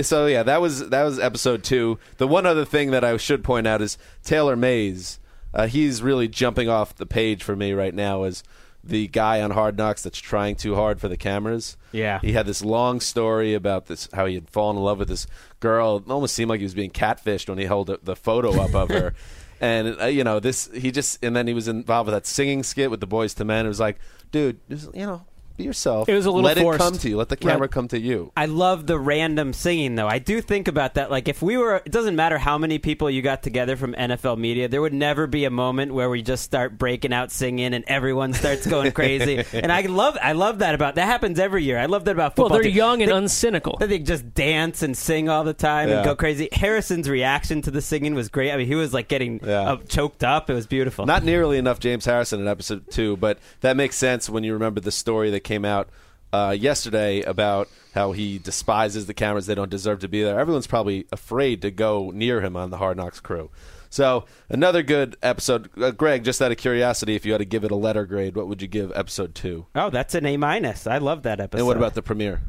So 0.00 0.24
yeah, 0.24 0.42
that 0.44 0.62
was 0.62 0.88
that 0.88 1.02
was 1.02 1.18
episode 1.18 1.62
two. 1.62 1.98
The 2.16 2.26
one 2.26 2.46
other 2.46 2.64
thing 2.64 2.90
that 2.92 3.04
I 3.04 3.14
should 3.18 3.44
point 3.44 3.66
out 3.66 3.82
is 3.82 3.98
Taylor 4.22 4.56
Mays. 4.56 5.18
Uh, 5.52 5.66
he's 5.66 6.02
really 6.02 6.26
jumping 6.26 6.70
off 6.70 6.96
the 6.96 7.04
page 7.04 7.42
for 7.42 7.54
me 7.54 7.74
right 7.74 7.94
now 7.94 8.22
as 8.22 8.42
the 8.86 9.08
guy 9.08 9.40
on 9.40 9.50
Hard 9.50 9.76
Knocks 9.78 10.02
that's 10.02 10.18
trying 10.18 10.56
too 10.56 10.74
hard 10.74 11.00
for 11.00 11.08
the 11.08 11.16
cameras. 11.16 11.76
Yeah. 11.92 12.18
he 12.20 12.32
had 12.32 12.46
this 12.46 12.62
long 12.64 13.00
story 13.00 13.54
about 13.54 13.86
this 13.86 14.08
how 14.12 14.26
he 14.26 14.34
had 14.34 14.50
fallen 14.50 14.76
in 14.76 14.82
love 14.82 14.98
with 14.98 15.08
this 15.08 15.26
girl. 15.60 15.98
It 15.98 16.10
almost 16.10 16.34
seemed 16.34 16.50
like 16.50 16.60
he 16.60 16.64
was 16.64 16.74
being 16.74 16.90
catfished 16.90 17.48
when 17.48 17.58
he 17.58 17.64
held 17.64 17.86
the- 18.02 18.16
photo 18.16 18.60
up 18.60 18.74
of 18.74 18.88
her. 18.90 19.14
And 19.60 19.98
uh, 20.00 20.06
you 20.06 20.24
know 20.24 20.40
this, 20.40 20.68
he 20.74 20.90
just 20.90 21.24
and 21.24 21.34
then 21.34 21.46
he 21.46 21.54
was 21.54 21.68
involved 21.68 22.08
with 22.08 22.14
that 22.14 22.26
singing 22.26 22.62
skit 22.64 22.90
with 22.90 23.00
the 23.00 23.06
Boyz 23.06 23.38
II 23.40 23.46
Men. 23.46 23.64
It 23.64 23.68
was 23.68 23.80
like, 23.80 23.98
dude, 24.32 24.58
just, 24.68 24.94
you 24.94 25.06
know, 25.06 25.24
be 25.56 25.64
yourself. 25.64 26.08
It 26.08 26.14
was 26.14 26.26
a 26.26 26.30
little 26.30 26.44
let 26.44 26.58
forced. 26.58 26.80
it 26.80 26.82
come 26.82 26.98
to 26.98 27.08
you. 27.08 27.16
Let 27.16 27.28
the 27.28 27.36
camera 27.36 27.60
Right. 27.62 27.70
come 27.70 27.88
to 27.88 27.98
you. 27.98 28.32
I 28.36 28.46
love 28.46 28.86
the 28.86 28.98
random 28.98 29.52
singing, 29.52 29.94
though. 29.94 30.08
I 30.08 30.18
do 30.18 30.40
think 30.40 30.68
about 30.68 30.94
that. 30.94 31.10
Like, 31.10 31.28
if 31.28 31.42
we 31.42 31.56
were, 31.56 31.76
it 31.84 31.90
doesn't 31.92 32.16
matter 32.16 32.38
how 32.38 32.58
many 32.58 32.78
people 32.78 33.08
you 33.10 33.22
got 33.22 33.42
together 33.42 33.76
from 33.76 33.94
NFL 33.94 34.36
media, 34.38 34.68
there 34.68 34.80
would 34.82 34.92
never 34.94 35.26
be 35.26 35.44
a 35.44 35.50
moment 35.50 35.94
where 35.94 36.10
we 36.10 36.22
just 36.22 36.42
start 36.44 36.76
breaking 36.78 37.12
out 37.12 37.30
singing 37.30 37.72
and 37.74 37.84
everyone 37.86 38.32
starts 38.32 38.66
going 38.66 38.92
crazy. 39.00 39.44
and 39.52 39.70
I 39.70 39.82
love, 39.82 40.18
I 40.20 40.32
love 40.32 40.58
that 40.58 40.74
about 40.74 40.96
that 40.96 41.06
happens 41.06 41.38
every 41.38 41.62
year. 41.64 41.78
I 41.78 41.86
love 41.86 42.04
that 42.06 42.12
about 42.12 42.32
football. 42.36 42.44
Well, 42.44 42.48
football. 42.48 42.56
they're 42.58 42.62
teams. 42.64 42.76
young 42.76 43.02
and 43.02 43.10
They- 43.10 43.14
uncynical. 43.14 43.78
They 43.78 43.98
just 44.00 44.34
dance 44.34 44.82
and 44.82 44.96
sing 44.96 45.28
all 45.28 45.44
the 45.44 45.54
time 45.54 45.88
Yeah. 45.88 45.96
and 45.96 46.04
go 46.04 46.16
crazy. 46.16 46.48
Harrison's 46.52 47.08
reaction 47.08 47.62
to 47.62 47.70
the 47.70 47.80
singing 47.80 48.14
was 48.14 48.28
great. 48.28 48.50
I 48.50 48.56
mean, 48.56 48.66
he 48.66 48.74
was 48.74 48.92
like 48.92 49.08
getting 49.08 49.40
Yeah. 49.44 49.72
uh, 49.72 49.76
choked 49.88 50.24
up. 50.24 50.50
It 50.50 50.54
was 50.54 50.66
beautiful. 50.66 51.06
Not 51.06 51.22
nearly 51.24 51.58
enough 51.58 51.78
James 51.78 52.04
Harrison 52.04 52.40
in 52.40 52.48
episode 52.48 52.90
two, 52.90 53.16
but 53.18 53.38
that 53.60 53.76
makes 53.76 53.96
sense 53.96 54.28
when 54.28 54.42
you 54.42 54.52
remember 54.52 54.80
the 54.80 54.90
story 54.92 55.30
that 55.30 55.43
came 55.44 55.64
out 55.64 55.88
uh, 56.32 56.56
yesterday 56.58 57.22
about 57.22 57.68
how 57.94 58.12
he 58.12 58.38
despises 58.38 59.06
the 59.06 59.14
cameras. 59.14 59.46
They 59.46 59.54
don't 59.54 59.70
deserve 59.70 60.00
to 60.00 60.08
be 60.08 60.22
there. 60.22 60.38
Everyone's 60.40 60.66
probably 60.66 61.06
afraid 61.12 61.62
to 61.62 61.70
go 61.70 62.10
near 62.12 62.40
him 62.40 62.56
on 62.56 62.70
the 62.70 62.78
Hard 62.78 62.96
Knocks 62.96 63.20
crew. 63.20 63.50
So 63.88 64.24
another 64.48 64.82
good 64.82 65.16
episode. 65.22 65.70
Uh, 65.80 65.92
Greg, 65.92 66.24
just 66.24 66.42
out 66.42 66.50
of 66.50 66.58
curiosity, 66.58 67.14
if 67.14 67.24
you 67.24 67.30
had 67.30 67.38
to 67.38 67.44
give 67.44 67.62
it 67.62 67.70
a 67.70 67.76
letter 67.76 68.04
grade, 68.04 68.34
what 68.34 68.48
would 68.48 68.60
you 68.60 68.66
give 68.66 68.90
episode 68.96 69.36
two? 69.36 69.66
oh, 69.76 69.90
that's 69.90 70.16
an 70.16 70.26
A 70.26 70.36
minus. 70.36 70.88
I 70.88 70.98
love 70.98 71.22
that 71.22 71.38
episode. 71.38 71.60
And 71.60 71.66
what 71.68 71.76
about 71.76 71.94
the 71.94 72.02
premiere? 72.02 72.42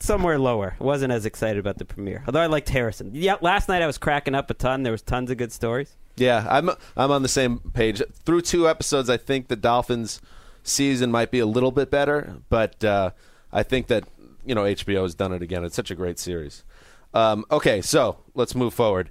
somewhere 0.00 0.38
lower. 0.38 0.76
Wasn't 0.78 1.12
as 1.12 1.26
excited 1.26 1.58
about 1.58 1.78
the 1.78 1.84
premiere. 1.84 2.22
Although 2.26 2.40
I 2.40 2.46
liked 2.46 2.68
Harrison. 2.68 3.10
Yeah, 3.12 3.36
last 3.40 3.68
night 3.68 3.82
I 3.82 3.86
was 3.86 3.98
cracking 3.98 4.34
up 4.34 4.50
a 4.50 4.54
ton. 4.54 4.82
There 4.82 4.92
was 4.92 5.02
tons 5.02 5.30
of 5.30 5.36
good 5.36 5.52
stories. 5.52 5.96
Yeah, 6.16 6.46
I'm 6.48 6.70
I'm 6.96 7.10
on 7.10 7.22
the 7.22 7.28
same 7.28 7.58
page. 7.72 8.02
Through 8.24 8.42
two 8.42 8.68
episodes, 8.68 9.08
I 9.08 9.16
think 9.16 9.48
the 9.48 9.56
Dolphins' 9.56 10.20
season 10.62 11.10
might 11.10 11.30
be 11.30 11.38
a 11.38 11.46
little 11.46 11.70
bit 11.72 11.90
better, 11.90 12.36
but 12.48 12.82
uh, 12.84 13.10
I 13.52 13.62
think 13.62 13.86
that 13.88 14.04
you 14.44 14.54
know 14.54 14.64
HBO 14.64 15.02
has 15.02 15.14
done 15.14 15.32
it 15.32 15.42
again. 15.42 15.64
It's 15.64 15.76
such 15.76 15.90
a 15.90 15.94
great 15.94 16.18
series. 16.18 16.64
Um, 17.14 17.44
okay, 17.50 17.82
so 17.82 18.18
let's 18.34 18.54
move 18.54 18.72
forward. 18.74 19.10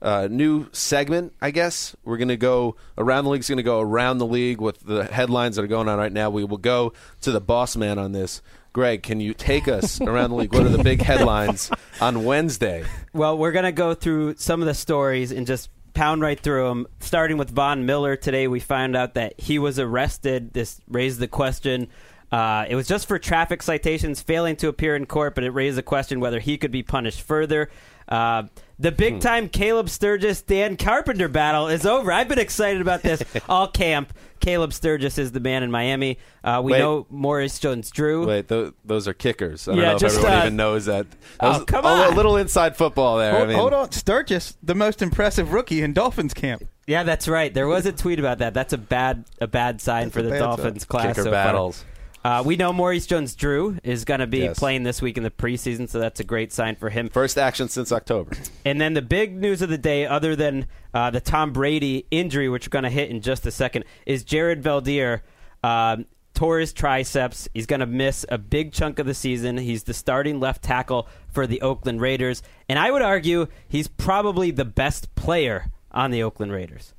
uh, 0.00 0.26
new 0.30 0.66
segment, 0.72 1.32
I 1.40 1.50
guess. 1.52 1.94
We're 2.02 2.16
going 2.16 2.28
to 2.28 2.36
go 2.36 2.74
around 2.98 3.24
the 3.24 3.30
league's 3.30 3.48
going 3.48 3.58
to 3.58 3.62
go 3.62 3.78
around 3.80 4.18
the 4.18 4.26
league 4.26 4.60
with 4.60 4.80
the 4.80 5.04
headlines 5.04 5.56
that 5.56 5.62
are 5.62 5.68
going 5.68 5.88
on 5.88 5.96
right 5.98 6.12
now. 6.12 6.28
We 6.30 6.42
will 6.44 6.56
go 6.58 6.92
to 7.20 7.30
the 7.30 7.40
boss 7.40 7.76
man 7.76 7.98
on 8.00 8.10
this. 8.12 8.42
Greg, 8.72 9.02
can 9.04 9.20
you 9.20 9.32
take 9.34 9.68
us 9.68 10.00
around 10.10 10.30
the 10.30 10.36
league? 10.36 10.52
What 10.54 10.64
are 10.64 10.70
the 10.70 10.82
big 10.82 11.02
headlines 11.02 11.70
on 12.00 12.24
Wednesday? 12.24 12.84
Well, 13.12 13.38
we're 13.38 13.52
going 13.52 13.64
to 13.66 13.70
go 13.72 13.94
through 13.94 14.36
some 14.36 14.60
of 14.60 14.66
the 14.66 14.74
stories 14.74 15.30
and 15.30 15.46
just 15.46 15.68
pound 15.94 16.22
right 16.22 16.38
through 16.38 16.68
them. 16.68 16.86
Starting 17.00 17.36
with 17.36 17.50
Von 17.50 17.86
Miller 17.86 18.16
today, 18.16 18.48
we 18.48 18.60
found 18.60 18.96
out 18.96 19.14
that 19.14 19.38
he 19.38 19.58
was 19.58 19.78
arrested. 19.78 20.52
This 20.52 20.80
raised 20.88 21.20
the 21.20 21.28
question. 21.28 21.88
Uh, 22.30 22.64
it 22.68 22.74
was 22.74 22.88
just 22.88 23.06
for 23.06 23.18
traffic 23.18 23.62
citations, 23.62 24.22
failing 24.22 24.56
to 24.56 24.68
appear 24.68 24.96
in 24.96 25.04
court, 25.04 25.34
but 25.34 25.44
it 25.44 25.50
raised 25.50 25.76
the 25.76 25.82
question 25.82 26.18
whether 26.18 26.40
he 26.40 26.56
could 26.56 26.70
be 26.70 26.82
punished 26.82 27.20
further. 27.20 27.70
Uh, 28.08 28.44
the 28.82 28.92
big 28.92 29.20
time 29.20 29.48
Caleb 29.48 29.88
Sturgis 29.88 30.42
Dan 30.42 30.76
Carpenter 30.76 31.28
battle 31.28 31.68
is 31.68 31.86
over. 31.86 32.12
I've 32.12 32.28
been 32.28 32.38
excited 32.38 32.80
about 32.82 33.02
this 33.02 33.22
all 33.48 33.68
camp. 33.68 34.12
Caleb 34.40 34.72
Sturgis 34.72 35.18
is 35.18 35.30
the 35.30 35.38
man 35.40 35.62
in 35.62 35.70
Miami. 35.70 36.18
Uh, 36.42 36.60
we 36.64 36.72
Wait. 36.72 36.80
know 36.80 37.06
Maurice 37.08 37.60
Jones-Drew. 37.60 38.26
Wait, 38.26 38.48
th- 38.48 38.72
those 38.84 39.06
are 39.06 39.14
kickers. 39.14 39.68
I 39.68 39.70
don't 39.72 39.80
Yeah, 39.80 39.88
know 39.90 39.94
if 39.94 40.00
just, 40.00 40.16
everyone 40.16 40.36
uh, 40.36 40.40
even 40.42 40.56
knows 40.56 40.84
that. 40.86 41.08
that 41.10 41.16
Oh, 41.40 41.64
come 41.64 41.84
a, 41.84 41.88
on. 41.88 42.12
A 42.12 42.16
little 42.16 42.36
inside 42.36 42.76
football 42.76 43.18
there. 43.18 43.30
Hold, 43.30 43.42
I 43.44 43.46
mean, 43.46 43.56
hold 43.56 43.72
on, 43.72 43.92
Sturgis, 43.92 44.56
the 44.62 44.74
most 44.74 45.00
impressive 45.00 45.52
rookie 45.52 45.80
in 45.80 45.92
Dolphins 45.92 46.34
camp. 46.34 46.66
Yeah, 46.88 47.04
that's 47.04 47.28
right. 47.28 47.54
There 47.54 47.68
was 47.68 47.86
a 47.86 47.92
tweet 47.92 48.18
about 48.18 48.38
that. 48.38 48.52
That's 48.52 48.72
a 48.72 48.78
bad 48.78 49.24
a 49.40 49.46
bad 49.46 49.80
sign 49.80 50.06
That's 50.06 50.14
for 50.14 50.20
a 50.20 50.22
the 50.24 50.30
bad 50.30 50.38
Dolphins 50.40 50.84
class. 50.84 51.04
Kicker 51.06 51.22
so 51.22 51.30
far. 51.30 51.30
battles. 51.30 51.84
Uh, 52.24 52.42
we 52.46 52.54
know 52.56 52.72
Maurice 52.72 53.06
Jones-Drew 53.06 53.78
is 53.82 54.04
going 54.04 54.20
to 54.20 54.26
be 54.28 54.38
Yes. 54.38 54.58
playing 54.58 54.84
this 54.84 55.02
week 55.02 55.16
in 55.16 55.24
the 55.24 55.30
preseason, 55.30 55.88
so 55.88 55.98
that's 55.98 56.20
a 56.20 56.24
great 56.24 56.52
sign 56.52 56.76
for 56.76 56.88
him. 56.88 57.08
First 57.08 57.36
action 57.36 57.68
since 57.68 57.90
October. 57.90 58.36
And 58.64 58.80
then 58.80 58.94
the 58.94 59.02
big 59.02 59.36
news 59.36 59.60
of 59.60 59.70
the 59.70 59.78
day, 59.78 60.06
other 60.06 60.36
than 60.36 60.66
uh, 60.94 61.10
the 61.10 61.20
Tom 61.20 61.52
Brady 61.52 62.06
injury, 62.12 62.48
which 62.48 62.68
we're 62.68 62.70
going 62.70 62.84
to 62.84 62.90
hit 62.90 63.10
in 63.10 63.20
just 63.22 63.44
a 63.46 63.50
second, 63.50 63.84
is 64.06 64.22
Jared 64.22 64.62
Veldheer 64.62 65.22
um, 65.64 66.06
tore 66.34 66.60
his 66.60 66.72
triceps. 66.72 67.48
He's 67.54 67.66
going 67.66 67.80
to 67.80 67.86
miss 67.86 68.24
a 68.28 68.38
big 68.38 68.72
chunk 68.72 69.00
of 69.00 69.06
the 69.06 69.14
season. 69.14 69.58
He's 69.58 69.82
the 69.82 69.94
starting 69.94 70.38
left 70.38 70.62
tackle 70.62 71.08
for 71.32 71.48
the 71.48 71.60
Oakland 71.60 72.00
Raiders, 72.00 72.42
and 72.68 72.78
I 72.78 72.92
would 72.92 73.02
argue 73.02 73.48
he's 73.68 73.88
probably 73.88 74.52
the 74.52 74.64
best 74.64 75.12
player 75.16 75.72
on 75.90 76.12
the 76.12 76.22
Oakland 76.22 76.52
Raiders. 76.52 76.94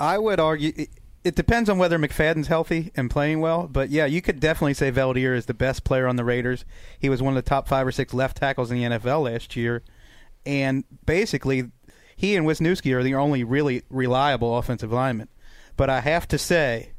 I 0.00 0.18
would 0.18 0.40
argue 0.40 0.72
it, 1.26 1.34
depends 1.34 1.68
on 1.68 1.78
whether 1.78 1.98
McFadden's 1.98 2.48
healthy 2.48 2.92
and 2.96 3.10
playing 3.10 3.40
well, 3.40 3.66
but 3.66 3.90
yeah, 3.90 4.06
you 4.06 4.22
could 4.22 4.40
definitely 4.40 4.74
say 4.74 4.90
Veldheer 4.90 5.36
is 5.36 5.46
the 5.46 5.54
best 5.54 5.84
player 5.84 6.06
on 6.06 6.16
the 6.16 6.24
Raiders. 6.24 6.64
He 6.98 7.08
was 7.08 7.22
one 7.22 7.36
of 7.36 7.42
the 7.42 7.48
top 7.48 7.68
five 7.68 7.86
or 7.86 7.92
six 7.92 8.14
left 8.14 8.36
tackles 8.36 8.70
in 8.70 8.78
the 8.78 8.98
NFL 8.98 9.24
last 9.24 9.56
year, 9.56 9.82
and 10.44 10.84
basically, 11.04 11.70
he 12.16 12.36
and 12.36 12.46
Wisniewski 12.46 12.92
are 12.94 13.02
the 13.02 13.14
only 13.14 13.44
really 13.44 13.82
reliable 13.90 14.56
offensive 14.56 14.92
linemen. 14.92 15.28
But 15.76 15.90
I 15.90 16.00
have 16.00 16.26
to 16.28 16.38
say, 16.38 16.92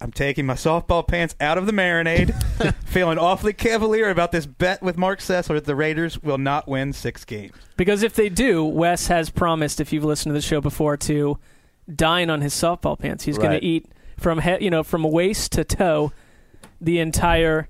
I'm 0.00 0.12
taking 0.12 0.46
my 0.46 0.54
softball 0.54 1.06
pants 1.06 1.34
out 1.40 1.58
of 1.58 1.66
the 1.66 1.72
marinade, 1.72 2.34
feeling 2.84 3.18
awfully 3.18 3.52
cavalier 3.52 4.10
about 4.10 4.30
this 4.30 4.46
bet 4.46 4.82
with 4.82 4.96
Marc 4.96 5.20
Sessler 5.20 5.54
that 5.54 5.64
the 5.64 5.74
Raiders 5.74 6.22
will 6.22 6.38
not 6.38 6.68
win 6.68 6.92
six 6.92 7.24
games. 7.24 7.54
Because 7.76 8.02
if 8.02 8.14
they 8.14 8.28
do, 8.28 8.64
Wes 8.64 9.08
has 9.08 9.30
promised, 9.30 9.80
if 9.80 9.92
you've 9.92 10.04
listened 10.04 10.30
to 10.30 10.34
the 10.34 10.46
show 10.46 10.60
before, 10.60 10.96
to 10.98 11.38
dine 11.92 12.30
on 12.30 12.40
his 12.40 12.54
softball 12.54 12.98
pants. 12.98 13.24
He's 13.24 13.38
going 13.38 13.58
to 13.58 13.64
eat 13.64 13.86
from 14.18 14.40
he- 14.40 14.64
you 14.64 14.70
know 14.70 14.82
from 14.82 15.02
waist 15.04 15.52
to 15.52 15.64
toe 15.64 16.12
the 16.80 16.98
entire 16.98 17.68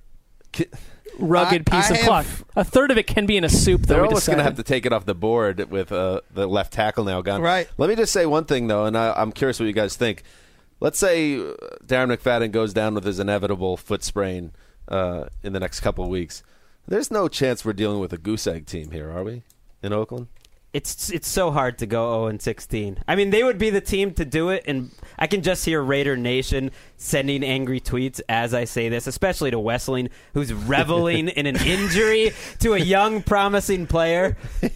rugged 1.19 1.69
I- 1.71 1.77
piece 1.81 1.91
I 1.91 1.95
of 1.95 1.97
have- 1.97 2.07
cloth. 2.07 2.45
A 2.57 2.65
third 2.65 2.91
of 2.91 2.99
it 2.99 3.07
can 3.07 3.27
be 3.27 3.37
in 3.37 3.45
a 3.45 3.49
soup. 3.49 3.83
Though 3.83 3.95
They're 3.95 4.03
we 4.03 4.09
almost 4.09 4.27
going 4.27 4.39
to 4.39 4.45
have 4.45 4.57
to 4.57 4.63
take 4.63 4.87
it 4.87 4.93
off 4.93 5.05
the 5.07 5.15
board 5.15 5.71
with 5.71 5.93
uh, 5.93 6.21
the 6.33 6.47
left 6.47 6.73
tackle 6.73 7.05
now 7.05 7.21
gone. 7.23 7.41
Right. 7.43 7.69
Let 7.79 7.89
me 7.89 7.97
just 7.97 8.13
say 8.13 8.27
one 8.27 8.45
thing 8.45 8.67
though, 8.69 8.85
and 8.87 8.97
I, 8.97 9.13
I'm 9.15 9.33
curious 9.33 9.59
what 9.61 9.67
you 9.67 9.73
guys 9.73 9.97
think. 9.97 10.23
Let's 10.81 10.99
say 10.99 11.37
uh, 11.37 11.55
Darren 11.85 12.15
McFadden 12.15 12.53
goes 12.53 12.75
down 12.75 12.95
with 12.95 13.05
his 13.05 13.19
inevitable 13.19 13.77
foot 13.77 14.03
sprain 14.05 14.53
uh, 14.89 15.25
in 15.43 15.53
the 15.53 15.61
next 15.61 15.81
couple 15.81 16.05
of 16.05 16.11
weeks. 16.11 16.43
There's 16.89 17.11
no 17.11 17.29
chance 17.29 17.65
we're 17.65 17.73
dealing 17.73 17.99
with 17.99 18.13
a 18.13 18.19
goose 18.19 18.47
egg 18.47 18.67
team 18.67 18.91
here, 18.93 19.11
are 19.11 19.25
we? 19.25 19.43
In 19.83 19.93
Oakland? 19.93 20.29
It's 20.77 21.09
it's 21.09 21.27
so 21.27 21.51
hard 21.53 21.79
to 21.79 21.87
go 21.87 22.13
0 22.13 22.27
and 22.27 22.43
16. 22.43 22.99
I 23.09 23.17
mean, 23.17 23.31
they 23.31 23.43
would 23.43 23.57
be 23.57 23.71
the 23.71 23.81
team 23.81 24.13
to 24.13 24.27
do 24.27 24.51
it, 24.51 24.63
and 24.67 24.91
I 25.19 25.27
can 25.27 25.41
just 25.41 25.65
hear 25.65 25.83
Raider 25.83 26.19
Nation 26.19 26.71
sending 26.99 27.43
angry 27.43 27.81
tweets 27.81 28.21
as 28.29 28.53
I 28.53 28.65
say 28.65 28.91
this, 28.91 29.07
especially 29.07 29.51
to 29.53 29.57
Wesseling, 29.57 30.11
who's 30.35 30.53
reveling 30.53 31.29
in 31.29 31.47
an 31.47 31.57
injury 31.57 32.33
to 32.59 32.75
a 32.75 32.79
young, 32.79 33.23
promising 33.23 33.87
player. 33.87 34.37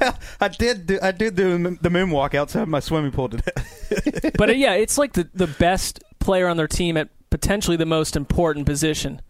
well, 0.00 0.18
I 0.38 0.48
did 0.48 0.86
do, 0.86 0.98
I 1.00 1.12
did 1.12 1.34
do 1.34 1.56
the 1.56 1.88
moonwalk 1.88 2.34
outside 2.34 2.68
my 2.68 2.80
swimming 2.80 3.12
pool 3.12 3.30
today. 3.30 4.32
but 4.36 4.50
uh, 4.50 4.52
yeah, 4.52 4.74
it's 4.74 4.98
like 4.98 5.14
the 5.14 5.30
the 5.32 5.46
best 5.46 6.04
player 6.18 6.46
on 6.46 6.58
their 6.58 6.68
team 6.68 6.98
at 6.98 7.08
potentially 7.30 7.78
the 7.78 7.86
most 7.86 8.16
important 8.16 8.66
position. 8.66 9.22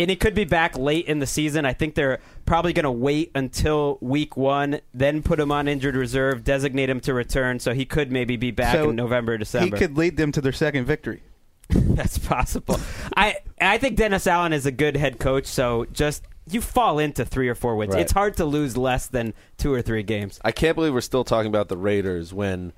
And 0.00 0.10
he 0.10 0.16
could 0.16 0.34
be 0.34 0.44
back 0.44 0.76
late 0.78 1.06
in 1.06 1.18
the 1.18 1.26
season. 1.26 1.64
I 1.66 1.72
think 1.72 1.94
they're 1.94 2.20
probably 2.46 2.72
going 2.72 2.84
to 2.84 2.90
wait 2.90 3.30
until 3.34 3.98
week 4.00 4.36
one, 4.36 4.80
then 4.94 5.22
put 5.22 5.38
him 5.38 5.52
on 5.52 5.68
injured 5.68 5.94
reserve, 5.94 6.42
designate 6.42 6.88
him 6.88 7.00
to 7.00 7.14
return, 7.14 7.58
so 7.60 7.74
he 7.74 7.84
could 7.84 8.10
maybe 8.10 8.36
be 8.36 8.50
back 8.50 8.74
So 8.74 8.90
in 8.90 8.96
November, 8.96 9.36
December. 9.38 9.76
he 9.76 9.80
could 9.80 9.96
lead 9.98 10.16
them 10.16 10.32
to 10.32 10.40
their 10.40 10.52
second 10.52 10.86
victory. 10.86 11.22
That's 11.68 12.18
possible. 12.18 12.80
I 13.16 13.36
I 13.60 13.78
think 13.78 13.96
Dennis 13.96 14.26
Allen 14.26 14.52
is 14.52 14.66
a 14.66 14.72
good 14.72 14.96
head 14.96 15.20
coach, 15.20 15.46
so 15.46 15.86
just 15.92 16.24
you 16.48 16.60
fall 16.60 16.98
into 16.98 17.24
three 17.24 17.48
or 17.48 17.54
four 17.54 17.76
wins. 17.76 17.94
Right. 17.94 18.00
It's 18.02 18.12
hard 18.12 18.36
to 18.38 18.44
lose 18.44 18.76
less 18.76 19.06
than 19.06 19.34
two 19.56 19.72
or 19.72 19.82
three 19.82 20.02
games. 20.02 20.40
I 20.44 20.50
can't 20.50 20.74
believe 20.74 20.92
we're 20.92 21.00
still 21.00 21.22
talking 21.22 21.48
about 21.48 21.68
the 21.68 21.76
Raiders 21.76 22.34
when 22.34 22.72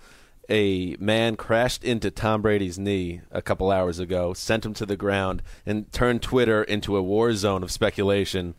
a 0.53 0.97
man 1.01 1.35
crashed 1.35 1.83
into 1.83 2.11
Tom 2.11 2.43
Brady's 2.43 2.79
knee 2.79 3.23
a 3.31 3.41
couple 3.41 3.71
hours 3.71 3.99
ago, 3.99 4.35
sent 4.35 4.67
him 4.67 4.75
to 4.75 4.85
the 4.85 4.97
ground, 4.97 5.43
and 5.65 5.91
turned 5.93 6.21
Twitter 6.21 6.63
into 6.63 6.95
a 6.95 7.03
war 7.03 7.33
zone 7.35 7.63
of 7.63 7.73
speculation. 7.73 8.55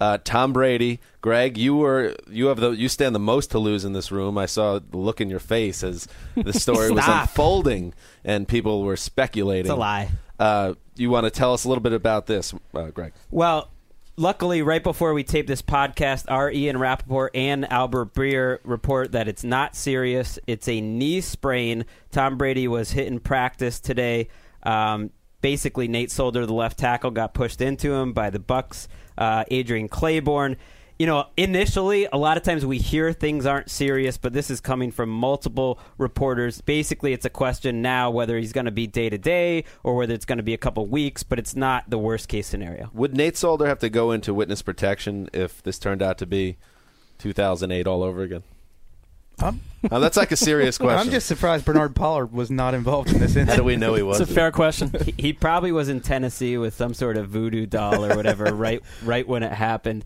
Uh, 0.00 0.18
Tom 0.22 0.52
Brady, 0.52 1.00
Greg, 1.20 1.58
you 1.58 1.76
were 1.76 2.14
you 2.28 2.46
have 2.46 2.60
the 2.60 2.70
you 2.70 2.88
stand 2.88 3.14
the 3.14 3.20
most 3.20 3.50
to 3.50 3.58
lose 3.58 3.84
in 3.84 3.92
this 3.92 4.12
room. 4.12 4.38
I 4.38 4.46
saw 4.46 4.78
the 4.78 4.96
look 4.96 5.20
in 5.20 5.28
your 5.28 5.40
face 5.40 5.82
as 5.82 6.06
the 6.36 6.52
story 6.58 6.90
was 6.90 7.04
unfolding 7.06 7.92
and 8.24 8.46
people 8.46 8.82
were 8.84 8.96
speculating. 8.96 9.66
It's 9.66 9.70
a 9.70 9.76
lie. 9.76 10.10
Uh, 10.38 10.74
you 10.96 11.10
want 11.10 11.24
to 11.24 11.30
tell 11.30 11.52
us 11.52 11.64
a 11.64 11.68
little 11.68 11.82
bit 11.82 11.92
about 11.92 12.26
this, 12.26 12.54
uh, 12.74 12.86
Greg? 12.90 13.12
Well, 13.30 13.68
luckily, 14.16 14.62
right 14.62 14.82
before 14.82 15.14
we 15.14 15.24
tape 15.24 15.46
this 15.46 15.62
podcast, 15.62 16.24
our 16.28 16.50
Ian 16.50 16.78
Rapoport 16.78 17.34
and 17.34 17.70
Albert 17.70 18.14
Breer 18.14 18.58
report 18.64 19.12
that 19.12 19.28
it's 19.28 19.44
not 19.44 19.74
serious. 19.74 20.38
It's 20.46 20.68
a 20.68 20.80
knee 20.80 21.20
sprain. 21.20 21.84
Tom 22.10 22.36
Brady 22.36 22.68
was 22.68 22.92
hit 22.92 23.06
in 23.06 23.20
practice 23.20 23.80
today. 23.80 24.28
Um, 24.62 25.10
basically, 25.40 25.88
Nate 25.88 26.10
Solder, 26.10 26.46
the 26.46 26.54
left 26.54 26.78
tackle, 26.78 27.10
got 27.10 27.34
pushed 27.34 27.60
into 27.60 27.92
him 27.92 28.12
by 28.12 28.30
the 28.30 28.38
Bucs. 28.38 28.88
Uh, 29.16 29.44
Adrian 29.50 29.88
Clayborn. 29.88 30.56
You 31.02 31.06
know, 31.06 31.26
initially, 31.36 32.06
a 32.12 32.16
lot 32.16 32.36
of 32.36 32.44
times 32.44 32.64
we 32.64 32.78
hear 32.78 33.12
things 33.12 33.44
aren't 33.44 33.68
serious, 33.68 34.18
but 34.18 34.32
this 34.32 34.50
is 34.50 34.60
coming 34.60 34.92
from 34.92 35.08
multiple 35.08 35.80
reporters. 35.98 36.60
Basically, 36.60 37.12
it's 37.12 37.24
a 37.24 37.28
question 37.28 37.82
now 37.82 38.08
whether 38.08 38.38
he's 38.38 38.52
going 38.52 38.66
to 38.66 38.70
be 38.70 38.86
day 38.86 39.10
to 39.10 39.18
day 39.18 39.64
or 39.82 39.96
whether 39.96 40.14
it's 40.14 40.24
going 40.24 40.36
to 40.36 40.44
be 40.44 40.54
a 40.54 40.58
couple 40.58 40.86
weeks, 40.86 41.24
but 41.24 41.40
it's 41.40 41.56
not 41.56 41.90
the 41.90 41.98
worst 41.98 42.28
case 42.28 42.46
scenario. 42.46 42.88
Would 42.94 43.16
Nate 43.16 43.36
Solder 43.36 43.66
have 43.66 43.80
to 43.80 43.90
go 43.90 44.12
into 44.12 44.32
witness 44.32 44.62
protection 44.62 45.28
if 45.32 45.60
this 45.64 45.76
turned 45.80 46.02
out 46.02 46.18
to 46.18 46.26
be 46.26 46.56
2008 47.18 47.84
all 47.88 48.04
over 48.04 48.22
again? 48.22 48.44
I'm, 49.40 49.60
Now, 49.90 49.98
that's 49.98 50.16
like 50.16 50.30
a 50.30 50.36
serious 50.36 50.78
question. 50.78 51.00
I'm 51.00 51.10
just 51.10 51.26
surprised 51.26 51.64
Bernard 51.64 51.96
Pollard 51.96 52.32
was 52.32 52.48
not 52.48 52.74
involved 52.74 53.12
in 53.12 53.18
this 53.18 53.34
How 53.48 53.56
do 53.56 53.64
we 53.64 53.74
know 53.74 53.94
he 53.94 54.02
was? 54.02 54.20
It's 54.20 54.28
was? 54.28 54.30
a 54.30 54.34
fair 54.40 54.52
question. 54.52 54.92
he, 55.04 55.14
he 55.18 55.32
probably 55.32 55.72
was 55.72 55.88
in 55.88 56.00
Tennessee 56.00 56.58
with 56.58 56.74
some 56.74 56.94
sort 56.94 57.16
of 57.16 57.28
voodoo 57.28 57.66
doll 57.66 58.04
or 58.04 58.14
whatever 58.14 58.54
right 58.54 58.80
right 59.02 59.26
when 59.26 59.42
it 59.42 59.50
happened. 59.52 60.04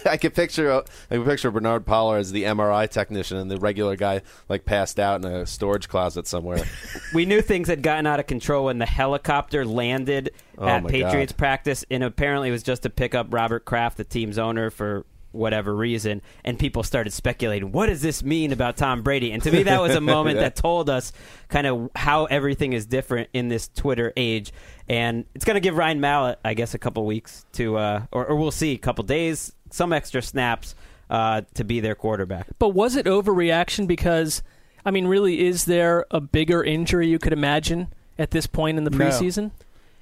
I 0.06 0.16
could 0.16 0.34
picture 0.34 0.70
uh, 0.70 0.82
I 1.10 1.16
could 1.16 1.26
picture 1.26 1.50
Bernard 1.50 1.86
Pollard 1.86 2.18
as 2.18 2.32
the 2.32 2.44
MRI 2.44 2.88
technician 2.88 3.36
and 3.36 3.50
the 3.50 3.56
regular 3.58 3.96
guy 3.96 4.22
like 4.48 4.64
passed 4.64 4.98
out 5.00 5.24
in 5.24 5.30
a 5.30 5.46
storage 5.46 5.88
closet 5.88 6.26
somewhere. 6.26 6.64
We 7.12 7.26
knew 7.26 7.40
things 7.40 7.68
had 7.68 7.82
gotten 7.82 8.06
out 8.06 8.20
of 8.20 8.26
control 8.26 8.66
when 8.66 8.78
the 8.78 8.86
helicopter 8.86 9.64
landed 9.64 10.30
Oh, 10.56 10.68
at 10.68 10.86
Patriots 10.86 11.32
God. 11.32 11.38
practice, 11.38 11.84
and 11.90 12.04
apparently 12.04 12.48
it 12.48 12.52
was 12.52 12.62
just 12.62 12.82
to 12.84 12.90
pick 12.90 13.14
up 13.14 13.34
Robert 13.34 13.64
Kraft, 13.64 13.96
the 13.96 14.04
team's 14.04 14.38
owner, 14.38 14.70
for 14.70 15.04
whatever 15.32 15.74
reason. 15.74 16.22
And 16.44 16.56
people 16.56 16.84
started 16.84 17.12
speculating, 17.12 17.72
what 17.72 17.86
does 17.86 18.00
this 18.00 18.22
mean 18.22 18.52
about 18.52 18.76
Tom 18.76 19.02
Brady? 19.02 19.32
And 19.32 19.42
to 19.42 19.50
me, 19.50 19.64
that 19.64 19.80
was 19.82 19.96
a 19.96 20.00
moment 20.14 20.36
Yeah. 20.36 20.42
that 20.42 20.54
told 20.54 20.88
us 20.88 21.12
kind 21.48 21.66
of 21.66 21.90
how 21.96 22.26
everything 22.26 22.72
is 22.72 22.86
different 22.86 23.30
in 23.32 23.48
this 23.48 23.66
Twitter 23.66 24.12
age. 24.16 24.52
And 24.88 25.24
it's 25.34 25.44
going 25.44 25.56
to 25.56 25.60
give 25.60 25.76
Ryan 25.76 26.00
Mallett, 26.00 26.38
I 26.44 26.54
guess, 26.54 26.74
a 26.74 26.78
couple 26.78 27.04
weeks 27.04 27.44
to, 27.54 27.76
uh, 27.76 28.02
or, 28.12 28.26
or 28.26 28.36
we'll 28.36 28.52
see, 28.52 28.74
a 28.74 28.78
couple 28.78 29.02
days, 29.02 29.52
some 29.74 29.92
extra 29.92 30.22
snaps 30.22 30.74
uh, 31.10 31.42
to 31.54 31.64
be 31.64 31.80
their 31.80 31.94
quarterback. 31.94 32.46
But 32.58 32.70
was 32.70 32.96
it 32.96 33.06
overreaction? 33.06 33.86
Because, 33.86 34.42
I 34.84 34.90
mean, 34.90 35.06
really, 35.06 35.46
is 35.46 35.64
there 35.66 36.06
a 36.10 36.20
bigger 36.20 36.62
injury 36.64 37.08
you 37.08 37.18
could 37.18 37.32
imagine 37.32 37.88
at 38.18 38.30
this 38.30 38.46
point 38.46 38.78
in 38.78 38.84
the 38.84 38.90
No. 38.90 38.98
preseason? 38.98 39.50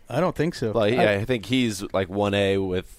I 0.08 0.20
don't 0.20 0.36
think 0.36 0.54
so. 0.54 0.72
well, 0.72 0.84
I- 0.84 1.14
I 1.14 1.24
think 1.24 1.46
he's 1.46 1.82
like 1.92 2.08
one 2.08 2.34
A 2.34 2.58
with 2.58 2.98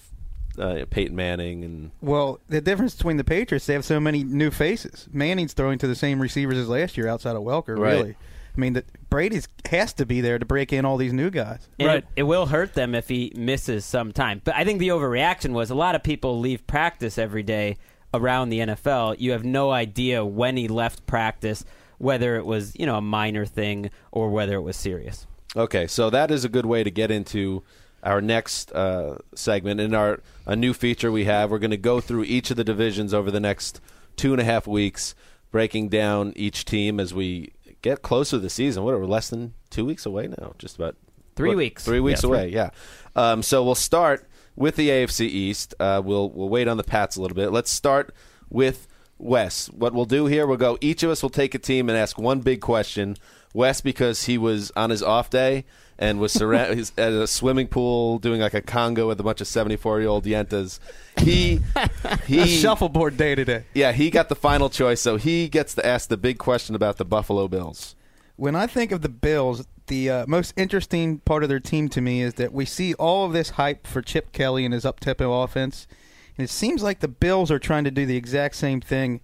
uh, 0.58 0.84
Peyton 0.90 1.16
Manning 1.16 1.64
and 1.64 1.90
Well, 2.00 2.40
the 2.48 2.60
difference 2.60 2.94
between 2.94 3.16
the 3.16 3.24
Patriots, 3.24 3.66
they 3.66 3.74
have 3.74 3.84
so 3.84 3.98
many 4.00 4.22
new 4.24 4.50
faces. 4.50 5.08
Manning's 5.12 5.52
throwing 5.52 5.78
to 5.78 5.86
the 5.86 5.94
same 5.96 6.20
receivers 6.20 6.58
as 6.58 6.68
last 6.68 6.96
year 6.96 7.08
outside 7.08 7.34
of 7.36 7.42
Welker, 7.42 7.76
Right. 7.78 7.92
really. 7.96 8.16
I 8.56 8.60
mean, 8.60 8.74
the, 8.74 8.84
Brady's 9.10 9.48
has 9.70 9.92
to 9.94 10.06
be 10.06 10.20
there 10.20 10.38
to 10.38 10.44
break 10.44 10.72
in 10.72 10.84
all 10.84 10.96
these 10.96 11.12
new 11.12 11.30
guys. 11.30 11.68
And 11.78 11.88
Right. 11.88 11.98
It, 11.98 12.06
it 12.16 12.22
will 12.24 12.46
hurt 12.46 12.74
them 12.74 12.94
if 12.94 13.08
he 13.08 13.32
misses 13.34 13.84
some 13.84 14.12
time. 14.12 14.40
But 14.44 14.54
I 14.54 14.64
think 14.64 14.78
the 14.78 14.88
overreaction 14.88 15.52
was 15.52 15.70
a 15.70 15.74
lot 15.74 15.94
of 15.94 16.02
people 16.02 16.38
leave 16.38 16.66
practice 16.66 17.18
every 17.18 17.42
day 17.42 17.76
around 18.12 18.50
the 18.50 18.60
NFL. 18.60 19.16
You 19.18 19.32
have 19.32 19.44
no 19.44 19.70
idea 19.70 20.24
when 20.24 20.56
he 20.56 20.68
left 20.68 21.06
practice, 21.06 21.64
whether 21.98 22.36
it 22.36 22.46
was 22.46 22.74
you 22.76 22.86
know 22.86 22.96
a 22.96 23.02
minor 23.02 23.44
thing 23.44 23.90
or 24.12 24.30
whether 24.30 24.54
it 24.54 24.62
was 24.62 24.76
serious. 24.76 25.26
Okay, 25.56 25.86
so 25.86 26.10
that 26.10 26.30
is 26.30 26.44
a 26.44 26.48
good 26.48 26.66
way 26.66 26.82
to 26.82 26.90
get 26.90 27.10
into 27.10 27.62
our 28.02 28.20
next 28.20 28.70
uh, 28.72 29.18
segment 29.34 29.80
and 29.80 29.94
our 29.94 30.20
a 30.46 30.54
new 30.54 30.74
feature 30.74 31.10
we 31.10 31.24
have. 31.24 31.50
We're 31.50 31.58
going 31.58 31.70
to 31.70 31.76
go 31.76 32.00
through 32.00 32.24
each 32.24 32.50
of 32.50 32.56
the 32.56 32.64
divisions 32.64 33.14
over 33.14 33.30
the 33.30 33.40
next 33.40 33.80
two 34.16 34.32
and 34.32 34.40
a 34.40 34.44
half 34.44 34.66
weeks, 34.66 35.14
breaking 35.50 35.88
down 35.88 36.32
each 36.36 36.64
team 36.64 37.00
as 37.00 37.14
we 37.14 37.52
get 37.84 38.00
closer 38.00 38.36
to 38.36 38.40
the 38.40 38.50
season. 38.50 38.82
What 38.82 38.94
are 38.94 38.98
we 38.98 39.06
less 39.06 39.28
than 39.28 39.52
two 39.68 39.84
weeks 39.84 40.06
away 40.06 40.26
now? 40.26 40.54
Just 40.58 40.76
about 40.76 40.96
Three 41.36 41.50
what, 41.50 41.58
weeks. 41.58 41.84
Three 41.84 42.00
weeks 42.00 42.22
Yeah, 42.22 42.28
away. 42.28 42.48
Yeah. 42.48 42.70
Um, 43.14 43.42
so 43.42 43.62
we'll 43.62 43.74
start 43.74 44.26
with 44.56 44.76
the 44.76 44.88
AFC 44.88 45.26
East. 45.26 45.74
Uh, 45.78 46.00
we'll 46.04 46.30
we'll 46.30 46.48
wait 46.48 46.66
on 46.66 46.76
the 46.76 46.84
Pats 46.84 47.16
a 47.16 47.20
little 47.20 47.34
bit. 47.34 47.50
Let's 47.50 47.70
start 47.70 48.14
with 48.48 48.86
Wes. 49.18 49.66
What 49.68 49.94
we'll 49.94 50.04
do 50.04 50.26
here, 50.26 50.46
we'll 50.46 50.56
go. 50.56 50.78
Each 50.80 51.02
of 51.02 51.10
us 51.10 51.22
will 51.22 51.30
take 51.30 51.54
a 51.54 51.58
team 51.58 51.88
and 51.88 51.96
ask 51.96 52.18
one 52.18 52.40
big 52.40 52.60
question. 52.60 53.16
Wes, 53.52 53.80
because 53.80 54.24
he 54.24 54.36
was 54.36 54.72
on 54.74 54.90
his 54.90 55.02
off 55.02 55.30
day 55.30 55.64
and 55.98 56.18
was 56.18 56.34
surra- 56.34 56.74
he's 56.76 56.92
at 56.98 57.12
a 57.12 57.26
swimming 57.26 57.68
pool 57.68 58.18
doing 58.18 58.40
like 58.40 58.54
a 58.54 58.60
congo 58.60 59.06
with 59.08 59.20
a 59.20 59.22
bunch 59.22 59.40
of 59.40 59.46
seventy-four-year-old 59.46 60.24
yentas. 60.24 60.80
He 61.18 61.60
he 62.26 62.46
Shuffleboard 62.46 63.16
day 63.16 63.34
today. 63.34 63.64
yeah 63.74 63.92
he 63.92 64.10
got 64.10 64.28
the 64.28 64.34
final 64.34 64.68
choice, 64.68 65.00
so 65.00 65.16
he 65.16 65.48
gets 65.48 65.74
to 65.74 65.86
ask 65.86 66.08
the 66.08 66.16
big 66.16 66.38
question 66.38 66.74
about 66.74 66.96
the 66.96 67.04
Buffalo 67.04 67.46
Bills. 67.48 67.94
When 68.36 68.56
I 68.56 68.66
think 68.66 68.90
of 68.90 69.02
the 69.02 69.08
Bills, 69.08 69.64
the 69.86 70.10
uh, 70.10 70.26
most 70.26 70.52
interesting 70.56 71.20
part 71.20 71.44
of 71.44 71.48
their 71.48 71.60
team 71.60 71.88
to 71.90 72.00
me 72.00 72.20
is 72.22 72.34
that 72.34 72.52
we 72.52 72.64
see 72.64 72.94
all 72.94 73.26
of 73.26 73.32
this 73.32 73.50
hype 73.50 73.86
for 73.86 74.02
Chip 74.02 74.32
Kelly 74.32 74.64
and 74.64 74.74
his 74.74 74.84
up-tempo 74.84 75.42
offense, 75.42 75.86
and 76.36 76.44
it 76.44 76.50
seems 76.50 76.82
like 76.82 77.00
the 77.00 77.08
Bills 77.08 77.50
are 77.50 77.58
trying 77.58 77.84
to 77.84 77.90
do 77.90 78.06
the 78.06 78.16
exact 78.16 78.56
same 78.56 78.80
thing. 78.80 79.20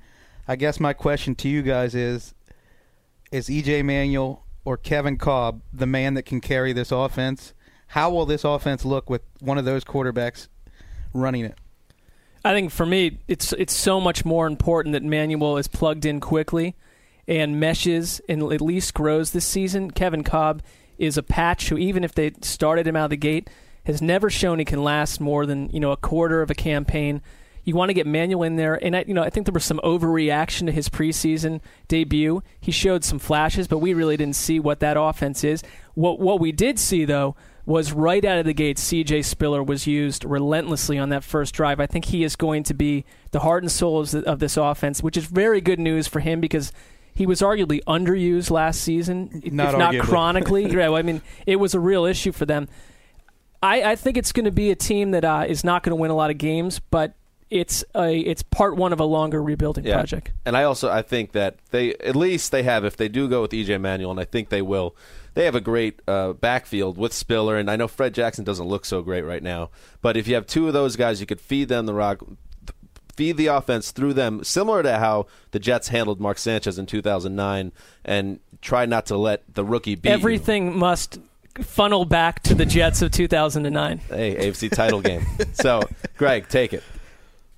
I 0.47 0.57
guess 0.57 0.81
my 0.81 0.93
question 0.93 1.35
to 1.37 1.49
you 1.49 1.63
guys 1.63 1.95
is: 1.95 2.35
Is 3.33 3.49
EJ 3.49 3.85
Manuel 3.85 4.45
or 4.65 4.77
Kevin 4.77 5.17
Kolb 5.17 5.63
the 5.73 5.87
man 5.87 6.15
that 6.15 6.25
can 6.25 6.41
carry 6.41 6.73
this 6.73 6.93
offense? 6.93 7.55
How 7.89 8.11
will 8.11 8.27
this 8.27 8.45
offense 8.45 8.85
look 8.85 9.11
with 9.11 9.23
one 9.41 9.59
of 9.59 9.65
those 9.65 9.85
quarterbacks 9.85 10.49
running 11.13 11.45
it? 11.45 11.59
I 12.45 12.53
think 12.53 12.71
for 12.71 12.87
me, 12.87 13.19
it's 13.29 13.53
it's 13.55 13.75
so 13.75 14.01
much 14.01 14.25
more 14.25 14.47
important 14.47 14.93
that 14.93 15.03
Manuel 15.03 15.57
is 15.57 15.69
plugged 15.69 16.07
in 16.07 16.21
quickly 16.21 16.77
and 17.27 17.61
meshes 17.61 18.21
and 18.29 18.43
at 18.53 18.61
least 18.61 18.95
grows 18.95 19.33
this 19.33 19.45
season. 19.45 19.91
Kevin 19.91 20.25
Kolb 20.25 20.63
is 20.99 21.17
a 21.17 21.23
patch 21.23 21.69
who, 21.69 21.79
even 21.79 22.05
if 22.05 22.15
they 22.15 22.33
started 22.43 22.87
him 22.87 22.97
out 22.97 23.05
of 23.05 23.11
the 23.11 23.17
gate, 23.17 23.49
has 23.85 24.03
never 24.03 24.31
shown 24.31 24.59
he 24.59 24.65
can 24.65 24.83
last 24.83 25.21
more 25.21 25.47
than 25.47 25.71
you 25.71 25.81
know 25.81 25.93
a 25.93 25.97
quarter 25.97 26.43
of 26.43 26.51
a 26.51 26.55
campaign. 26.55 27.23
You 27.63 27.75
want 27.77 27.91
to 27.91 27.95
get 27.95 28.07
Manuel 28.07 28.43
in 28.45 28.57
there, 28.57 28.83
and 28.83 28.97
I, 28.97 29.05
you 29.07 29.15
know 29.15 29.23
I 29.23 29.31
think 29.31 29.47
there 29.47 29.53
was 29.53 29.65
some 29.65 29.81
overreaction 29.85 30.67
to 30.67 30.73
his 30.73 30.89
preseason 30.89 31.61
debut. 31.89 32.43
He 32.61 32.73
showed 32.73 33.05
some 33.05 33.19
flashes, 33.19 33.69
but 33.69 33.79
we 33.79 33.95
really 33.95 34.17
didn't 34.17 34.37
see 34.37 34.59
what 34.61 34.81
that 34.81 34.97
offense 34.99 35.45
is. 35.45 35.63
What 35.95 36.21
what 36.21 36.41
we 36.41 36.53
did 36.53 36.79
see 36.79 37.05
though 37.05 37.37
was 37.67 37.93
right 37.93 38.25
out 38.25 38.39
of 38.39 38.47
the 38.47 38.53
gate, 38.53 38.79
C.J. 38.79 39.23
Spiller 39.23 39.63
was 39.63 39.87
used 39.87 40.25
relentlessly 40.25 40.99
on 40.99 41.11
that 41.11 41.23
first 41.23 41.55
drive. 41.55 41.79
I 41.79 41.87
think 41.87 42.07
he 42.07 42.25
is 42.25 42.35
going 42.35 42.65
to 42.65 42.75
be 42.75 43.05
the 43.31 43.41
heart 43.41 43.63
and 43.63 43.71
soul 43.71 44.01
of, 44.01 44.39
this 44.41 44.57
offense, 44.57 45.03
which 45.03 45.17
is 45.17 45.27
very 45.27 45.61
good 45.61 45.79
news 45.79 46.09
for 46.09 46.21
him 46.21 46.41
because 46.41 46.73
he 47.15 47.27
was 47.27 47.41
arguably 47.41 47.81
underused 47.87 48.51
last 48.51 48.81
season, 48.81 49.43
Not 49.53 49.75
if 49.75 49.79
not 49.79 49.95
arguably. 49.95 50.01
chronically. 50.01 50.63
yeah, 50.71 50.89
well, 50.89 50.97
I 50.97 51.03
mean, 51.03 51.23
it 51.47 51.57
was 51.57 51.75
a 51.75 51.81
real 51.81 52.05
issue 52.07 52.33
for 52.33 52.47
them. 52.47 52.69
I, 53.63 53.93
I 53.93 53.97
think 53.97 54.17
it's 54.17 54.33
going 54.33 54.45
to 54.45 54.51
be 54.51 54.71
a 54.71 54.77
team 54.77 55.11
that 55.11 55.25
uh, 55.25 55.45
is 55.47 55.65
not 55.65 55.83
going 55.83 55.91
to 55.91 55.97
win 55.97 56.11
a 56.11 56.15
lot 56.15 56.31
of 56.31 56.39
games, 56.39 56.81
but 56.91 57.15
it's 57.51 57.85
a 57.97 58.17
it's 58.17 58.43
part 58.45 58.77
one 58.77 58.93
of 58.93 59.01
a 59.01 59.05
longer 59.05 59.43
rebuilding 59.43 59.85
project. 59.85 60.33
And 60.47 60.57
I 60.57 60.63
also 60.63 60.89
I 60.89 61.03
think 61.03 61.33
that 61.33 61.57
they 61.71 61.95
at 61.95 62.17
least 62.17 62.53
they 62.53 62.63
have 62.63 62.85
if 62.85 62.97
they 62.97 63.09
do 63.09 63.29
go 63.29 63.43
with 63.43 63.51
EJ 63.51 63.81
Manuel, 63.81 64.13
and 64.13 64.21
I 64.21 64.25
think 64.25 64.49
they 64.49 64.63
will. 64.63 64.97
They 65.35 65.45
have 65.45 65.55
a 65.55 65.61
great 65.61 66.01
uh, 66.09 66.33
backfield 66.33 66.97
with 66.97 67.13
Spiller, 67.13 67.57
and 67.57 67.71
I 67.71 67.77
know 67.77 67.89
Fred 67.89 68.15
Jackson 68.15 68.45
doesn't 68.45 68.67
look 68.67 68.85
so 68.85 69.03
great 69.03 69.23
right 69.23 69.43
now. 69.43 69.71
But 70.01 70.17
if 70.17 70.27
you 70.27 70.35
have 70.35 70.47
two 70.47 70.67
of 70.67 70.73
those 70.73 70.97
guys, 70.97 71.21
you 71.21 71.27
could 71.27 71.41
feed 71.41 71.69
them 71.69 71.87
the 71.87 71.95
rock, 71.95 72.25
feed 73.15 73.37
the 73.37 73.47
offense 73.47 73.91
through 73.93 74.15
them, 74.15 74.43
similar 74.43 74.83
to 74.83 74.99
how 74.99 75.27
the 75.53 75.61
Jets 75.61 75.89
handled 75.89 76.21
Mark 76.21 76.39
Sanchez 76.39 76.79
in 76.79 76.87
2009, 76.87 77.73
and 78.05 78.41
try 78.61 78.87
not 78.87 79.07
to 79.07 79.17
let 79.17 79.55
the 79.55 79.65
rookie 79.65 79.95
beat 79.95 80.09
you. 80.09 80.15
Everything 80.15 80.77
must 80.77 81.19
funnel 81.63 82.05
back 82.05 82.43
to 82.45 82.55
the 82.55 82.67
Jets 82.67 83.03
of 83.03 83.11
2009. 83.11 83.99
Hey, 83.99 84.35
AFC 84.37 84.71
title 84.71 85.01
game. 85.01 85.25
So, 85.53 85.83
Greg, 86.17 86.49
take 86.49 86.73
it. 86.73 86.83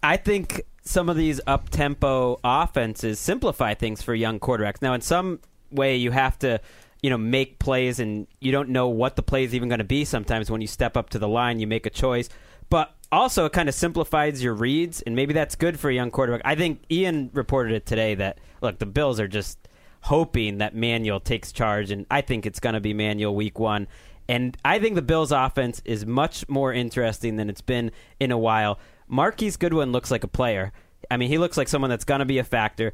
I 0.03 0.17
think 0.17 0.63
some 0.85 1.09
of 1.09 1.17
these 1.17 1.41
up 1.47 1.71
tempo 1.71 2.39
offenses 2.43 3.19
simplify 3.19 3.75
things 3.75 4.03
for 4.03 4.15
young 4.15 4.41
quarterbacks. 4.41 4.83
Now, 4.83 4.95
in 4.95 5.01
some 5.01 5.41
way, 5.71 5.97
you 5.97 6.11
have 6.11 6.39
to, 6.41 6.61
you 7.03 7.11
know, 7.11 7.19
make 7.19 7.59
plays, 7.59 8.01
and 8.01 8.27
you 8.41 8.53
don't 8.53 8.71
know 8.71 8.89
what 8.89 9.17
the 9.17 9.23
play 9.23 9.45
is 9.45 9.55
even 9.55 9.69
going 9.69 9.79
to 9.79 9.85
be. 9.85 10.05
Sometimes 10.05 10.51
when 10.51 10.61
you 10.61 10.67
step 10.67 10.97
up 10.97 11.11
to 11.11 11.19
the 11.19 11.29
line, 11.29 11.61
you 11.61 11.67
make 11.67 11.87
a 11.87 11.91
choice, 11.91 12.29
but 12.69 12.95
also 13.13 13.45
it 13.45 13.53
kind 13.53 13.69
of 13.69 13.75
simplifies 13.75 14.43
your 14.43 14.55
reads, 14.55 15.03
and 15.03 15.15
maybe 15.15 15.35
that's 15.35 15.55
good 15.55 15.79
for 15.79 15.91
a 15.91 15.95
young 15.95 16.11
quarterback. 16.11 16.43
I 16.45 16.55
think 16.55 16.83
Ian 16.91 17.31
reported 17.33 17.75
it 17.75 17.87
today 17.87 18.15
that 18.17 18.39
look, 18.61 18.79
the 18.79 18.87
Bills 18.87 19.21
are 19.21 19.29
just 19.29 19.59
hoping 20.03 20.59
that 20.59 20.75
Manuel 20.75 21.21
takes 21.21 21.53
charge, 21.53 21.91
and 21.91 22.07
I 22.11 22.21
think 22.21 22.45
it's 22.47 22.61
going 22.61 22.75
to 22.75 22.81
be 22.81 22.93
Manuel 22.95 23.35
week 23.35 23.59
one. 23.59 23.89
And 24.29 24.57
I 24.65 24.79
think 24.79 24.95
the 24.95 25.03
Bills' 25.03 25.33
offense 25.33 25.83
is 25.85 26.07
much 26.07 26.49
more 26.49 26.73
interesting 26.73 27.37
than 27.37 27.51
it's 27.51 27.61
been 27.61 27.91
in 28.21 28.31
a 28.31 28.39
while. 28.39 28.79
Marquise 29.09 29.57
Goodwin 29.57 29.93
looks 29.93 30.11
like 30.11 30.25
a 30.25 30.29
player. 30.29 30.73
I 31.11 31.17
mean, 31.17 31.29
he 31.29 31.39
looks 31.39 31.57
like 31.57 31.69
someone 31.69 31.91
that's 31.91 32.05
going 32.05 32.21
to 32.21 32.25
be 32.25 32.39
a 32.39 32.45
factor. 32.45 32.93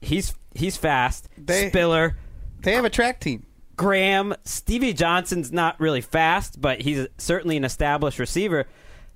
He's 0.00 0.34
he's 0.54 0.76
fast. 0.76 1.28
They- 1.36 1.68
Spiller, 1.68 2.16
They 2.62 2.72
have 2.72 2.84
a 2.84 2.90
track 2.90 3.20
team. 3.20 3.46
Graham, 3.76 4.34
Stevie 4.44 4.92
Johnson's 4.92 5.52
not 5.52 5.80
really 5.80 6.02
fast, 6.02 6.60
but 6.60 6.82
he's 6.82 7.06
certainly 7.16 7.56
an 7.56 7.64
established 7.64 8.18
receiver. 8.18 8.66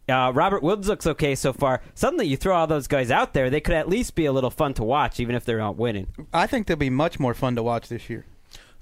Uh, 0.08 0.30
Robert 0.34 0.62
Woods 0.62 0.86
looks 0.88 1.06
okay 1.06 1.34
so 1.34 1.52
far. 1.52 1.80
Suddenly, 1.94 2.26
you 2.26 2.36
throw 2.36 2.54
all 2.54 2.66
those 2.66 2.86
guys 2.86 3.10
out 3.10 3.32
there, 3.32 3.48
they 3.48 3.60
could 3.60 3.74
at 3.74 3.88
least 3.88 4.14
be 4.14 4.26
a 4.26 4.32
little 4.32 4.50
fun 4.50 4.74
to 4.74 4.84
watch, 4.84 5.18
even 5.18 5.34
if 5.34 5.44
they're 5.44 5.58
not 5.58 5.76
winning. 5.76 6.08
I 6.32 6.46
think 6.46 6.66
they'll 6.66 6.76
be 6.76 6.90
much 6.90 7.18
more 7.18 7.34
fun 7.34 7.54
to 7.56 7.62
watch 7.62 7.88
this 7.88 8.10
year. 8.10 8.26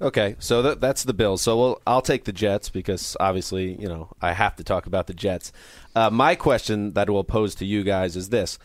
Okay, 0.00 0.34
so 0.40 0.62
that, 0.62 0.80
that's 0.80 1.04
the 1.04 1.14
Bills. 1.14 1.42
So 1.42 1.56
we'll, 1.56 1.82
I'll 1.86 2.02
take 2.02 2.24
the 2.24 2.32
Jets 2.32 2.68
because 2.68 3.16
obviously, 3.20 3.80
you 3.80 3.86
know, 3.86 4.08
I 4.20 4.32
have 4.32 4.56
to 4.56 4.64
talk 4.64 4.86
about 4.86 5.06
the 5.06 5.14
Jets. 5.14 5.52
Uh, 5.94 6.10
my 6.10 6.34
question 6.34 6.94
that 6.94 7.08
I 7.08 7.12
will 7.12 7.22
pose 7.22 7.54
to 7.56 7.64
you 7.64 7.84
guys 7.84 8.16
is 8.16 8.30
this: 8.30 8.58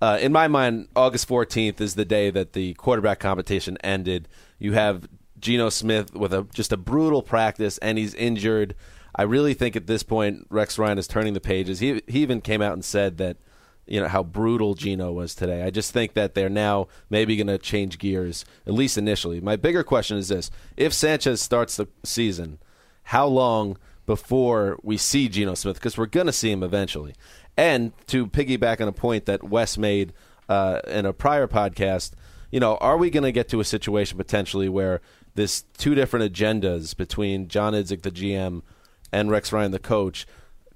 uh, 0.00 0.18
In 0.20 0.30
my 0.30 0.46
mind, 0.46 0.86
August 0.94 1.26
fourteenth 1.26 1.80
is 1.80 1.96
the 1.96 2.04
day 2.04 2.30
that 2.30 2.52
the 2.52 2.74
quarterback 2.74 3.18
competition 3.18 3.76
ended. 3.82 4.28
You 4.60 4.74
have 4.74 5.08
Geno 5.40 5.70
Smith 5.70 6.14
with 6.14 6.32
a 6.32 6.46
just 6.54 6.72
a 6.72 6.76
brutal 6.76 7.22
practice, 7.22 7.78
and 7.78 7.98
he's 7.98 8.14
injured. 8.14 8.76
I 9.16 9.22
really 9.22 9.54
think 9.54 9.74
at 9.74 9.86
this 9.86 10.02
point 10.02 10.46
Rex 10.50 10.78
Ryan 10.78 10.98
is 10.98 11.08
turning 11.08 11.32
the 11.32 11.40
pages. 11.40 11.80
He 11.80 12.02
he 12.06 12.20
even 12.20 12.40
came 12.42 12.60
out 12.60 12.74
and 12.74 12.84
said 12.84 13.16
that 13.16 13.38
you 13.86 13.98
know 13.98 14.08
how 14.08 14.22
brutal 14.22 14.74
Geno 14.74 15.10
was 15.12 15.34
today. 15.34 15.62
I 15.62 15.70
just 15.70 15.92
think 15.92 16.12
that 16.14 16.34
they're 16.34 16.50
now 16.50 16.88
maybe 17.08 17.36
going 17.36 17.46
to 17.46 17.58
change 17.58 17.98
gears 17.98 18.44
at 18.66 18.74
least 18.74 18.98
initially. 18.98 19.40
My 19.40 19.56
bigger 19.56 19.82
question 19.82 20.18
is 20.18 20.28
this: 20.28 20.50
If 20.76 20.92
Sanchez 20.92 21.40
starts 21.40 21.76
the 21.76 21.88
season, 22.04 22.58
how 23.04 23.26
long 23.26 23.78
before 24.04 24.78
we 24.82 24.98
see 24.98 25.28
Geno 25.28 25.54
Smith? 25.54 25.76
Because 25.76 25.96
we're 25.96 26.06
going 26.06 26.26
to 26.26 26.32
see 26.32 26.50
him 26.50 26.62
eventually. 26.62 27.14
And 27.56 27.92
to 28.08 28.26
piggyback 28.26 28.82
on 28.82 28.88
a 28.88 28.92
point 28.92 29.24
that 29.26 29.42
Wes 29.42 29.78
made 29.78 30.12
uh, 30.48 30.80
in 30.86 31.06
a 31.06 31.14
prior 31.14 31.46
podcast, 31.46 32.12
you 32.50 32.60
know, 32.60 32.76
are 32.76 32.98
we 32.98 33.08
going 33.08 33.24
to 33.24 33.32
get 33.32 33.48
to 33.48 33.60
a 33.60 33.64
situation 33.64 34.18
potentially 34.18 34.68
where 34.68 35.00
this 35.34 35.64
two 35.78 35.94
different 35.94 36.32
agendas 36.32 36.96
between 36.96 37.48
John 37.48 37.72
Idzik, 37.72 38.02
the 38.02 38.10
GM, 38.10 38.62
and 39.16 39.30
Rex 39.30 39.50
Ryan, 39.50 39.70
the 39.70 39.78
coach, 39.78 40.26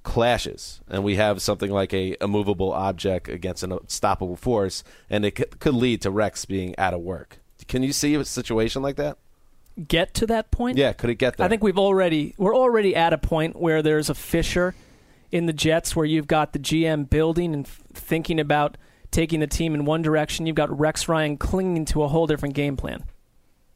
clashes, 0.03 0.81
and 0.89 1.05
we 1.05 1.17
have 1.17 1.43
something 1.43 1.71
like 1.71 1.93
a 1.93 2.17
a 2.23 2.27
movable 2.27 2.73
object 2.73 3.29
against 3.29 3.63
an 3.63 3.73
unstoppable 3.73 4.37
force, 4.37 4.83
and 5.11 5.25
it 5.27 5.33
could, 5.33 5.61
could 5.61 5.75
lead 5.75 6.01
to 6.03 6.11
Rex 6.11 6.47
being 6.47 6.75
out 6.79 6.95
of 6.95 7.01
work. 7.01 7.39
Can 7.69 7.83
you 7.83 7.93
see 7.93 8.15
a 8.15 8.25
situation 8.25 8.81
like 8.81 8.97
that? 8.97 9.19
Get 9.87 10.15
to 10.15 10.27
that 10.27 10.51
point? 10.51 10.79
Yeah, 10.79 10.95
could 10.95 11.11
it 11.11 11.17
get 11.17 11.37
there? 11.37 11.45
I 11.45 11.49
think 11.49 11.63
we've 11.63 11.79
already 11.79 12.35
we're 12.39 12.57
already 12.57 12.97
at 12.97 13.13
a 13.13 13.19
point 13.19 13.57
where 13.57 13.83
there's 13.83 14.09
a 14.09 14.15
fissure 14.15 14.75
in 15.31 15.45
the 15.45 15.53
Jets 15.53 15.95
where 15.95 16.07
you've 16.07 16.27
got 16.27 16.55
the 16.55 16.59
GM 16.59 17.09
building 17.11 17.55
and 17.55 17.67
f- 17.67 17.83
thinking 17.93 18.41
about 18.41 18.79
taking 19.11 19.41
the 19.41 19.47
team 19.47 19.75
in 19.75 19.85
one 19.85 20.01
direction. 20.01 20.47
You've 20.47 20.57
got 20.57 20.77
Rex 20.77 21.09
Ryan 21.09 21.37
clinging 21.37 21.85
to 21.87 22.03
a 22.03 22.09
whole 22.09 22.27
different 22.27 22.55
game 22.55 22.77
plan. 22.77 23.05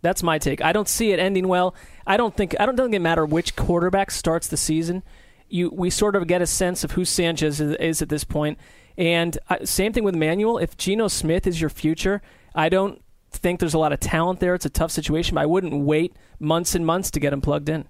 That's 0.04 0.22
my 0.22 0.38
take. 0.38 0.62
I 0.62 0.72
don't 0.72 0.86
see 0.86 1.12
it 1.12 1.18
ending 1.18 1.48
well. 1.48 1.74
I 2.06 2.18
don't 2.18 2.36
think 2.36 2.54
I 2.60 2.66
don't 2.66 2.76
think 2.76 2.94
it 2.94 3.00
matter 3.00 3.24
which 3.24 3.56
quarterback 3.56 4.10
starts 4.10 4.48
the 4.48 4.58
season. 4.58 5.02
you 5.48 5.70
we 5.70 5.88
sort 5.88 6.14
of 6.14 6.26
get 6.26 6.42
a 6.42 6.46
sense 6.46 6.84
of 6.84 6.92
who 6.92 7.06
Sanchez 7.06 7.58
is, 7.58 7.74
is 7.76 8.02
at 8.02 8.10
this 8.10 8.22
point. 8.22 8.58
And 8.98 9.38
uh, 9.48 9.64
same 9.64 9.94
thing 9.94 10.04
with 10.04 10.14
Manuel. 10.14 10.58
If 10.58 10.76
Geno 10.76 11.08
Smith 11.08 11.46
is 11.46 11.58
your 11.58 11.70
future, 11.70 12.20
I 12.54 12.68
don't 12.68 13.02
think 13.32 13.60
there's 13.60 13.72
a 13.72 13.78
lot 13.78 13.94
of 13.94 13.98
talent 13.98 14.40
there. 14.40 14.54
It's 14.54 14.66
a 14.66 14.70
tough 14.70 14.90
situation, 14.90 15.36
but 15.36 15.40
I 15.40 15.46
wouldn't 15.46 15.72
wait 15.72 16.14
months 16.38 16.74
and 16.74 16.84
months 16.84 17.10
to 17.12 17.18
get 17.18 17.32
him 17.32 17.40
plugged 17.40 17.70
in. 17.70 17.86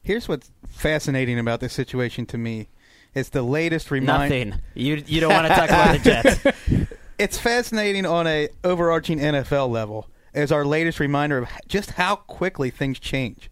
Here's 0.00 0.28
what's 0.28 0.52
fascinating 0.68 1.40
about 1.40 1.58
this 1.58 1.72
situation 1.72 2.24
to 2.26 2.38
me. 2.38 2.68
It's 3.14 3.30
the 3.30 3.42
latest 3.42 3.90
reminder. 3.90 4.22
Nothing. 4.22 4.60
You 4.74 5.02
you 5.06 5.20
don't 5.20 5.32
want 5.32 5.48
to 5.48 5.54
talk 5.54 5.68
about 5.70 5.98
the 5.98 6.04
Jets. 6.04 6.92
It's 7.18 7.38
fascinating 7.38 8.04
on 8.04 8.26
a 8.26 8.48
overarching 8.64 9.20
NFL 9.20 9.68
level 9.70 10.08
as 10.34 10.50
our 10.52 10.64
latest 10.64 11.00
reminder 11.00 11.38
of 11.38 11.48
just 11.68 11.92
how 11.92 12.16
quickly 12.16 12.70
things 12.70 12.98
change. 12.98 13.50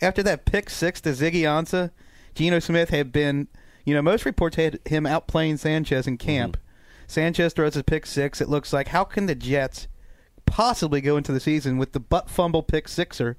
After 0.00 0.22
that 0.22 0.44
pick 0.44 0.70
six 0.70 1.00
to 1.02 1.10
Ziggy 1.10 1.42
Ansah, 1.42 1.90
Geno 2.34 2.58
Smith 2.60 2.90
had 2.90 3.12
been, 3.12 3.48
you 3.84 3.94
know, 3.94 4.02
most 4.02 4.24
reports 4.24 4.56
had 4.56 4.78
him 4.84 5.04
outplaying 5.04 5.58
Sanchez 5.58 6.06
in 6.06 6.18
camp. 6.18 6.56
Mm-hmm. 6.56 6.64
Sanchez 7.08 7.52
throws 7.52 7.74
his 7.74 7.82
pick 7.84 8.06
six. 8.06 8.40
It 8.40 8.48
looks 8.48 8.72
like 8.72 8.88
how 8.88 9.04
can 9.04 9.26
the 9.26 9.34
Jets 9.34 9.88
possibly 10.46 11.00
go 11.00 11.16
into 11.16 11.32
the 11.32 11.40
season 11.40 11.78
with 11.78 11.92
the 11.92 12.00
butt 12.00 12.30
fumble 12.30 12.62
pick 12.62 12.86
sixer? 12.86 13.36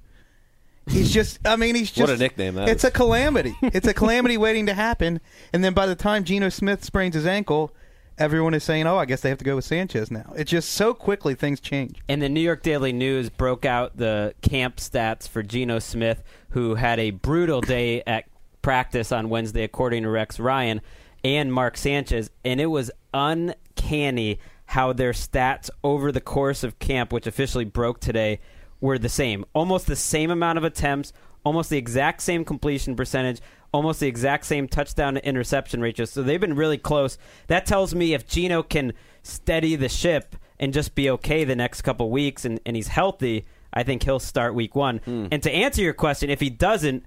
He's 0.88 1.13
just, 1.13 1.39
I 1.45 1.56
mean, 1.56 1.75
he's 1.75 1.91
just. 1.91 1.99
What 2.10 2.10
a 2.10 2.17
nickname 2.17 2.56
that 2.56 2.67
It's 2.67 2.84
is. 2.84 2.89
a 2.89 2.91
calamity. 2.91 3.56
it's 3.62 3.88
a 3.88 3.93
calamity 3.93 4.38
waiting 4.38 4.65
to 4.65 4.73
happen. 4.73 5.21
And 5.54 5.63
then 5.63 5.73
by 5.73 5.86
the 5.86 5.95
time 5.95 6.23
Geno 6.23 6.49
Smith 6.49 6.84
sprains 6.84 7.13
his 7.13 7.28
ankle, 7.28 7.71
everyone 8.19 8.53
is 8.53 8.63
saying, 8.63 8.86
oh, 8.86 8.97
I 8.97 9.05
guess 9.05 9.21
they 9.21 9.29
have 9.29 9.38
to 9.39 9.45
go 9.45 9.55
with 9.55 9.65
Sanchez 9.65 10.12
now. 10.12 10.34
It's 10.36 10.51
just 10.51 10.71
so 10.71 10.93
quickly 10.93 11.34
things 11.34 11.60
change. 11.60 11.99
And 12.08 12.21
the 12.21 12.29
New 12.29 12.41
York 12.41 12.62
Daily 12.62 12.93
News 12.93 13.29
broke 13.29 13.65
out 13.65 13.97
the 13.97 14.36
camp 14.41 14.77
stats 14.77 15.27
for 15.27 15.41
Geno 15.41 15.79
Smith, 15.79 16.21
who 16.49 16.75
had 16.75 16.99
a 16.99 17.12
brutal 17.12 17.62
day 17.62 18.03
at 18.05 18.25
practice 18.62 19.12
on 19.12 19.29
Wednesday, 19.29 19.63
according 19.63 20.03
to 20.03 20.10
Rex 20.10 20.39
Ryan 20.39 20.82
and 21.23 21.51
Mark 21.51 21.77
Sanchez. 21.77 22.29
And 22.43 22.60
it 22.60 22.67
was 22.67 22.91
uncanny 23.13 24.39
how 24.65 24.93
their 24.93 25.13
stats 25.13 25.69
over 25.84 26.12
the 26.12 26.21
course 26.21 26.63
of 26.63 26.77
camp, 26.77 27.12
which 27.12 27.25
officially 27.25 27.65
broke 27.65 27.99
today, 27.99 28.39
were 28.82 28.99
the 28.99 29.10
same. 29.10 29.45
Almost 29.53 29.88
the 29.88 29.95
same 29.95 30.29
amount 30.29 30.58
of 30.58 30.63
attempts, 30.63 31.12
almost 31.43 31.69
the 31.69 31.77
exact 31.77 32.21
same 32.21 32.45
completion 32.45 32.95
percentage, 32.95 33.41
almost 33.71 33.99
the 33.99 34.08
exact 34.08 34.45
same 34.45 34.67
touchdown 34.67 35.15
to 35.15 35.25
interception 35.25 35.82
ratio. 35.82 36.05
So 36.05 36.23
they've 36.23 36.41
been 36.41 36.55
really 36.55 36.77
close. 36.77 37.17
That 37.47 37.65
tells 37.65 37.93
me 37.93 38.13
if 38.13 38.27
Geno 38.27 38.63
can 38.63 38.93
steady 39.23 39.75
the 39.75 39.89
ship 39.89 40.36
and 40.60 40.73
just 40.73 40.95
be 40.95 41.10
okay 41.12 41.43
the 41.43 41.55
next 41.55 41.82
couple 41.82 42.10
weeks 42.10 42.45
and, 42.45 42.60
and 42.65 42.75
he's 42.75 42.88
healthy, 42.88 43.45
I 43.73 43.84
think 43.84 44.03
he'll 44.03 44.19
start 44.19 44.55
week 44.55 44.75
one. 44.75 44.97
Hmm. 44.99 45.27
And 45.32 45.43
to 45.43 45.51
answer 45.51 45.82
your 45.82 45.93
question, 45.93 46.29
if 46.29 46.39
he 46.39 46.49
doesn't, 46.49 47.05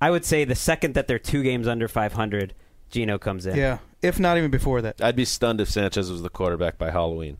I 0.00 0.10
would 0.10 0.24
say 0.24 0.44
the 0.44 0.54
second 0.54 0.94
that 0.94 1.06
they're 1.08 1.18
two 1.18 1.42
games 1.42 1.66
under 1.66 1.88
500, 1.88 2.54
Geno 2.90 3.18
comes 3.18 3.46
in. 3.46 3.56
Yeah, 3.56 3.78
if 4.02 4.20
not 4.20 4.36
even 4.36 4.50
before 4.50 4.82
that. 4.82 5.00
I'd 5.00 5.16
be 5.16 5.24
stunned 5.24 5.60
if 5.60 5.70
Sanchez 5.70 6.10
was 6.10 6.22
the 6.22 6.28
quarterback 6.28 6.76
by 6.76 6.90
Halloween. 6.90 7.38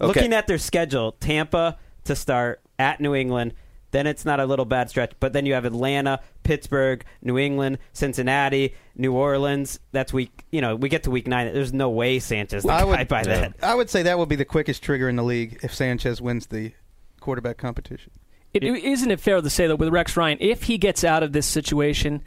Okay. 0.00 0.08
Looking 0.08 0.32
at 0.32 0.46
their 0.46 0.58
schedule, 0.58 1.12
Tampa 1.12 1.78
to 2.04 2.16
start 2.16 2.60
at 2.78 3.00
New 3.00 3.14
England, 3.14 3.54
then 3.92 4.06
it's 4.06 4.24
not 4.24 4.40
a 4.40 4.44
little 4.46 4.64
bad 4.64 4.90
stretch. 4.90 5.12
But 5.20 5.32
then 5.32 5.46
you 5.46 5.54
have 5.54 5.64
Atlanta, 5.64 6.20
Pittsburgh, 6.42 7.04
New 7.22 7.38
England, 7.38 7.78
Cincinnati, 7.92 8.74
New 8.96 9.12
Orleans. 9.12 9.78
That's 9.92 10.12
week. 10.12 10.44
You 10.50 10.60
know, 10.60 10.74
we 10.76 10.88
get 10.88 11.04
to 11.04 11.10
week 11.10 11.26
nine. 11.28 11.52
There's 11.54 11.72
no 11.72 11.88
way 11.90 12.18
Sanchez 12.18 12.64
the 12.64 12.72
I 12.72 12.84
would- 12.84 13.08
by 13.08 13.22
then. 13.22 13.54
I 13.62 13.74
would 13.74 13.88
say 13.88 14.02
that 14.02 14.18
would 14.18 14.28
be 14.28 14.36
the 14.36 14.44
quickest 14.44 14.82
trigger 14.82 15.08
in 15.08 15.16
the 15.16 15.22
league 15.22 15.60
if 15.62 15.72
Sanchez 15.72 16.20
wins 16.20 16.46
the 16.48 16.72
quarterback 17.20 17.56
competition. 17.56 18.10
It, 18.52 18.64
isn't 18.64 19.10
it 19.10 19.20
fair 19.20 19.40
to 19.40 19.48
say 19.48 19.66
that 19.66 19.76
with 19.76 19.88
Rex 19.88 20.16
Ryan, 20.16 20.36
if 20.40 20.64
he 20.64 20.76
gets 20.76 21.04
out 21.04 21.22
of 21.22 21.32
this 21.32 21.46
situation 21.46 22.22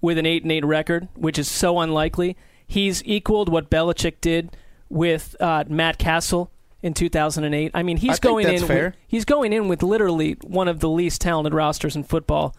with 0.00 0.16
an 0.16 0.24
eight 0.24 0.42
and 0.42 0.52
eight 0.52 0.64
record, 0.64 1.08
which 1.14 1.38
is 1.38 1.50
so 1.50 1.80
unlikely, 1.80 2.36
he's 2.66 3.02
equaled 3.04 3.50
what 3.50 3.70
Belichick 3.70 4.20
did 4.22 4.56
with 4.88 5.36
uh, 5.40 5.64
Matt 5.68 5.98
Cassel 5.98 6.50
in 6.86 6.94
2008. 6.94 7.72
I 7.74 7.82
mean, 7.82 7.96
he's 7.98 8.16
I 8.16 8.18
going 8.18 8.48
in. 8.48 8.66
With, 8.66 8.94
he's 9.06 9.24
going 9.24 9.52
in 9.52 9.68
with 9.68 9.82
literally 9.82 10.34
one 10.42 10.68
of 10.68 10.80
the 10.80 10.88
least 10.88 11.20
talented 11.20 11.52
rosters 11.52 11.96
in 11.96 12.04
football, 12.04 12.54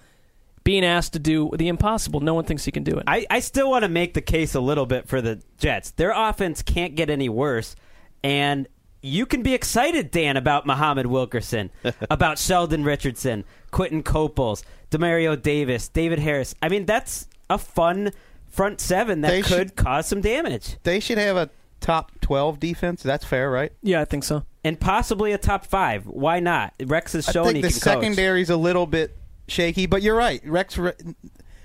being 0.63 0.83
asked 0.85 1.13
to 1.13 1.19
do 1.19 1.49
the 1.55 1.67
impossible. 1.69 2.19
No 2.19 2.33
one 2.33 2.43
thinks 2.43 2.65
he 2.65 2.71
can 2.71 2.83
do 2.83 2.97
it. 2.97 3.03
I, 3.07 3.25
I 3.29 3.39
still 3.39 3.69
want 3.69 3.83
to 3.83 3.89
make 3.89 4.13
the 4.13 4.21
case 4.21 4.53
a 4.53 4.59
little 4.59 4.85
bit 4.85 5.07
for 5.07 5.21
the 5.21 5.41
Jets. 5.57 5.91
Their 5.91 6.11
offense 6.11 6.61
can't 6.61 6.95
get 6.95 7.09
any 7.09 7.29
worse, 7.29 7.75
and 8.23 8.67
you 9.01 9.25
can 9.25 9.43
be 9.43 9.53
excited, 9.53 10.11
Dan, 10.11 10.35
about 10.37 10.65
Muhammad 10.65 11.05
Wilkerson, 11.07 11.71
about 12.09 12.37
Sheldon 12.37 12.83
Richardson, 12.83 13.45
Quinton 13.71 14.03
Coples, 14.03 14.63
Demario 14.91 15.41
Davis, 15.41 15.87
David 15.87 16.19
Harris. 16.19 16.53
I 16.61 16.67
mean, 16.69 16.85
that's 16.85 17.27
a 17.49 17.57
fun 17.57 18.11
front 18.49 18.81
seven 18.81 19.21
that 19.21 19.29
They 19.29 19.41
could 19.41 19.57
should- 19.69 19.75
cause 19.75 20.07
some 20.07 20.19
damage, 20.19 20.77
They 20.83 20.99
should 20.99 21.17
have 21.19 21.37
a 21.37 21.49
top 21.87 22.11
12 22.21 22.59
defense. 22.59 23.01
That's 23.03 23.23
fair, 23.25 23.49
right? 23.49 23.71
yeah, 23.81 24.01
I 24.01 24.05
think 24.05 24.23
so. 24.25 24.43
and 24.63 24.79
possibly 24.79 25.31
a 25.31 25.37
top 25.37 25.65
five. 25.65 26.05
Why 26.05 26.39
not? 26.39 26.73
Rex 26.85 27.13
has 27.13 27.27
I 27.29 27.31
shown 27.31 27.55
he 27.55 27.61
the 27.61 27.69
can 27.69 27.73
coach. 27.79 27.81
secondary's 27.83 28.49
a 28.49 28.57
little 28.57 28.85
bit 28.85 29.15
shaky, 29.47 29.85
but 29.85 30.01
you're 30.01 30.15
right. 30.15 30.41
Rex 30.45 30.77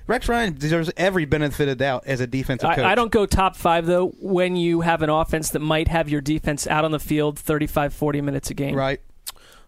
Rex 0.07 0.29
Ryan 0.29 0.55
deserves 0.59 0.91
every 0.97 1.25
benefit 1.25 1.69
of 1.69 1.79
doubt 1.79 2.05
as 2.07 2.21
a 2.21 2.27
defensive 2.27 2.69
coach. 2.71 2.79
I, 2.79 2.93
I 2.93 2.95
don't 2.95 3.13
go 3.13 3.25
top 3.25 3.57
five, 3.57 3.87
though, 3.87 4.09
when 4.21 4.57
you 4.57 4.81
have 4.81 5.03
an 5.03 5.11
offense 5.11 5.51
that 5.51 5.61
might 5.61 5.89
have 5.89 6.09
your 6.09 6.21
defense 6.21 6.67
out 6.67 6.85
on 6.85 6.91
the 6.91 6.99
field 6.99 7.39
35, 7.39 7.95
40 7.95 8.21
minutes 8.21 8.51
a 8.51 8.55
game. 8.55 8.75
Right. 8.75 9.01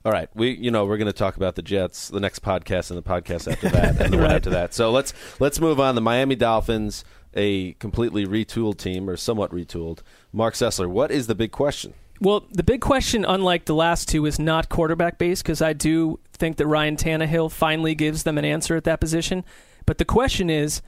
All 0.05 0.13
right, 0.13 0.29
we 0.35 0.51
you 0.51 0.71
know 0.71 0.85
we're 0.85 0.99
going 0.99 1.07
to 1.07 1.15
talk 1.15 1.37
about 1.37 1.55
the 1.55 1.63
Jets, 1.63 2.09
the 2.11 2.21
next 2.21 2.43
podcast, 2.43 2.91
and 2.91 2.99
the 2.99 3.03
podcast 3.03 3.51
after 3.51 3.71
that, 3.71 3.99
and 4.01 4.13
the 4.13 4.17
one 4.19 4.27
Right. 4.27 4.35
after 4.37 4.51
that. 4.51 4.75
So 4.75 4.91
let's 4.91 5.15
let's 5.41 5.61
move 5.61 5.81
on. 5.81 5.95
The 5.95 6.03
Miami 6.03 6.35
Dolphins, 6.37 7.05
a 7.35 7.73
completely 7.75 8.27
retooled 8.27 8.79
team, 8.79 9.09
or 9.09 9.17
somewhat 9.17 9.51
retooled. 9.51 10.01
Marc 10.33 10.55
Sessler, 10.55 10.89
what 10.89 11.11
is 11.11 11.27
the 11.27 11.35
big 11.35 11.53
question? 11.53 11.95
Well, 12.21 12.45
the 12.51 12.63
big 12.63 12.81
question, 12.81 13.25
unlike 13.25 13.65
the 13.65 13.75
last 13.75 14.09
two, 14.09 14.25
is 14.25 14.39
not 14.39 14.69
quarterback 14.69 15.19
based 15.19 15.43
because 15.43 15.61
I 15.61 15.73
do 15.73 16.21
think 16.33 16.57
that 16.57 16.67
Ryan 16.67 16.97
Tannehill 16.97 17.51
finally 17.51 17.95
gives 17.95 18.23
them 18.23 18.39
an 18.39 18.45
answer 18.45 18.77
at 18.77 18.85
that 18.85 19.01
position. 19.01 19.45
But 19.85 19.99
the 19.99 20.05
question 20.05 20.49
is 20.49 20.81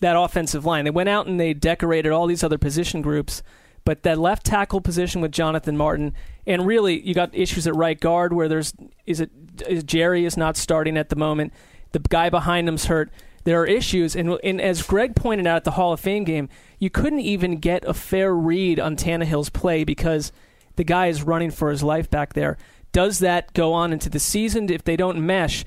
that 0.00 0.16
offensive 0.16 0.64
line. 0.64 0.84
They 0.84 0.90
went 0.90 1.08
out 1.08 1.26
and 1.26 1.40
they 1.40 1.54
decorated 1.54 2.12
all 2.12 2.26
these 2.26 2.44
other 2.44 2.58
position 2.58 3.02
groups, 3.02 3.42
but 3.84 4.02
that 4.02 4.18
left 4.18 4.44
tackle 4.44 4.80
position 4.80 5.20
with 5.20 5.32
Jonathan 5.32 5.76
Martin, 5.76 6.12
and 6.46 6.66
really 6.66 7.00
you 7.00 7.14
got 7.14 7.34
issues 7.34 7.66
at 7.66 7.74
right 7.74 7.98
guard 7.98 8.32
where 8.32 8.48
there's 8.48 8.74
is 9.06 9.20
it 9.20 9.30
is 9.66 9.82
Jerry 9.84 10.24
is 10.26 10.36
not 10.36 10.56
starting 10.56 10.96
at 10.98 11.08
the 11.08 11.16
moment. 11.16 11.52
The 11.92 12.00
guy 12.00 12.28
behind 12.28 12.68
him's 12.68 12.86
hurt. 12.86 13.10
There 13.46 13.60
are 13.60 13.66
issues, 13.66 14.16
and, 14.16 14.40
and 14.42 14.60
as 14.60 14.82
Greg 14.82 15.14
pointed 15.14 15.46
out 15.46 15.58
at 15.58 15.62
the 15.62 15.70
Hall 15.70 15.92
of 15.92 16.00
Fame 16.00 16.24
game, 16.24 16.48
you 16.80 16.90
couldn't 16.90 17.20
even 17.20 17.58
get 17.58 17.84
a 17.84 17.94
fair 17.94 18.34
read 18.34 18.80
on 18.80 18.96
Tannehill's 18.96 19.50
play 19.50 19.84
because 19.84 20.32
the 20.74 20.82
guy 20.82 21.06
is 21.06 21.22
running 21.22 21.52
for 21.52 21.70
his 21.70 21.80
life 21.80 22.10
back 22.10 22.32
there. 22.32 22.58
Does 22.90 23.20
that 23.20 23.52
go 23.52 23.72
on 23.72 23.92
into 23.92 24.10
the 24.10 24.18
season 24.18 24.68
if 24.68 24.82
they 24.82 24.96
don't 24.96 25.24
mesh? 25.24 25.64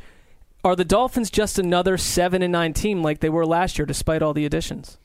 Are 0.61 0.75
the 0.75 0.83
Dolphins 0.83 1.29
just 1.29 1.57
another 1.57 1.97
seven 1.97 2.41
and 2.41 2.51
nine 2.51 2.73
team 2.73 3.01
like 3.01 3.21
they 3.21 3.29
were 3.29 3.45
last 3.45 3.79
year, 3.79 3.85
despite 3.85 4.21
all 4.21 4.33
the 4.33 4.45
additions? 4.45 4.97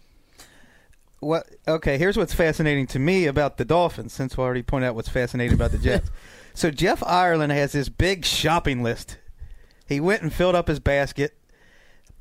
What? 1.20 1.46
Okay, 1.68 1.96
here's 1.96 2.16
what's 2.16 2.34
fascinating 2.34 2.88
to 2.88 2.98
me 2.98 3.26
about 3.26 3.56
the 3.56 3.64
Dolphins, 3.64 4.12
since 4.12 4.36
we 4.36 4.42
already 4.42 4.64
pointed 4.64 4.88
out 4.88 4.96
what's 4.96 5.08
fascinating 5.08 5.54
about 5.54 5.70
the 5.70 5.78
Jets. 5.78 6.10
so 6.54 6.72
Jeff 6.72 7.04
Ireland 7.04 7.52
has 7.52 7.70
this 7.70 7.88
big 7.88 8.24
shopping 8.24 8.82
list. 8.82 9.18
He 9.86 10.00
went 10.00 10.22
and 10.22 10.32
filled 10.32 10.56
up 10.56 10.66
his 10.66 10.80
basket, 10.80 11.38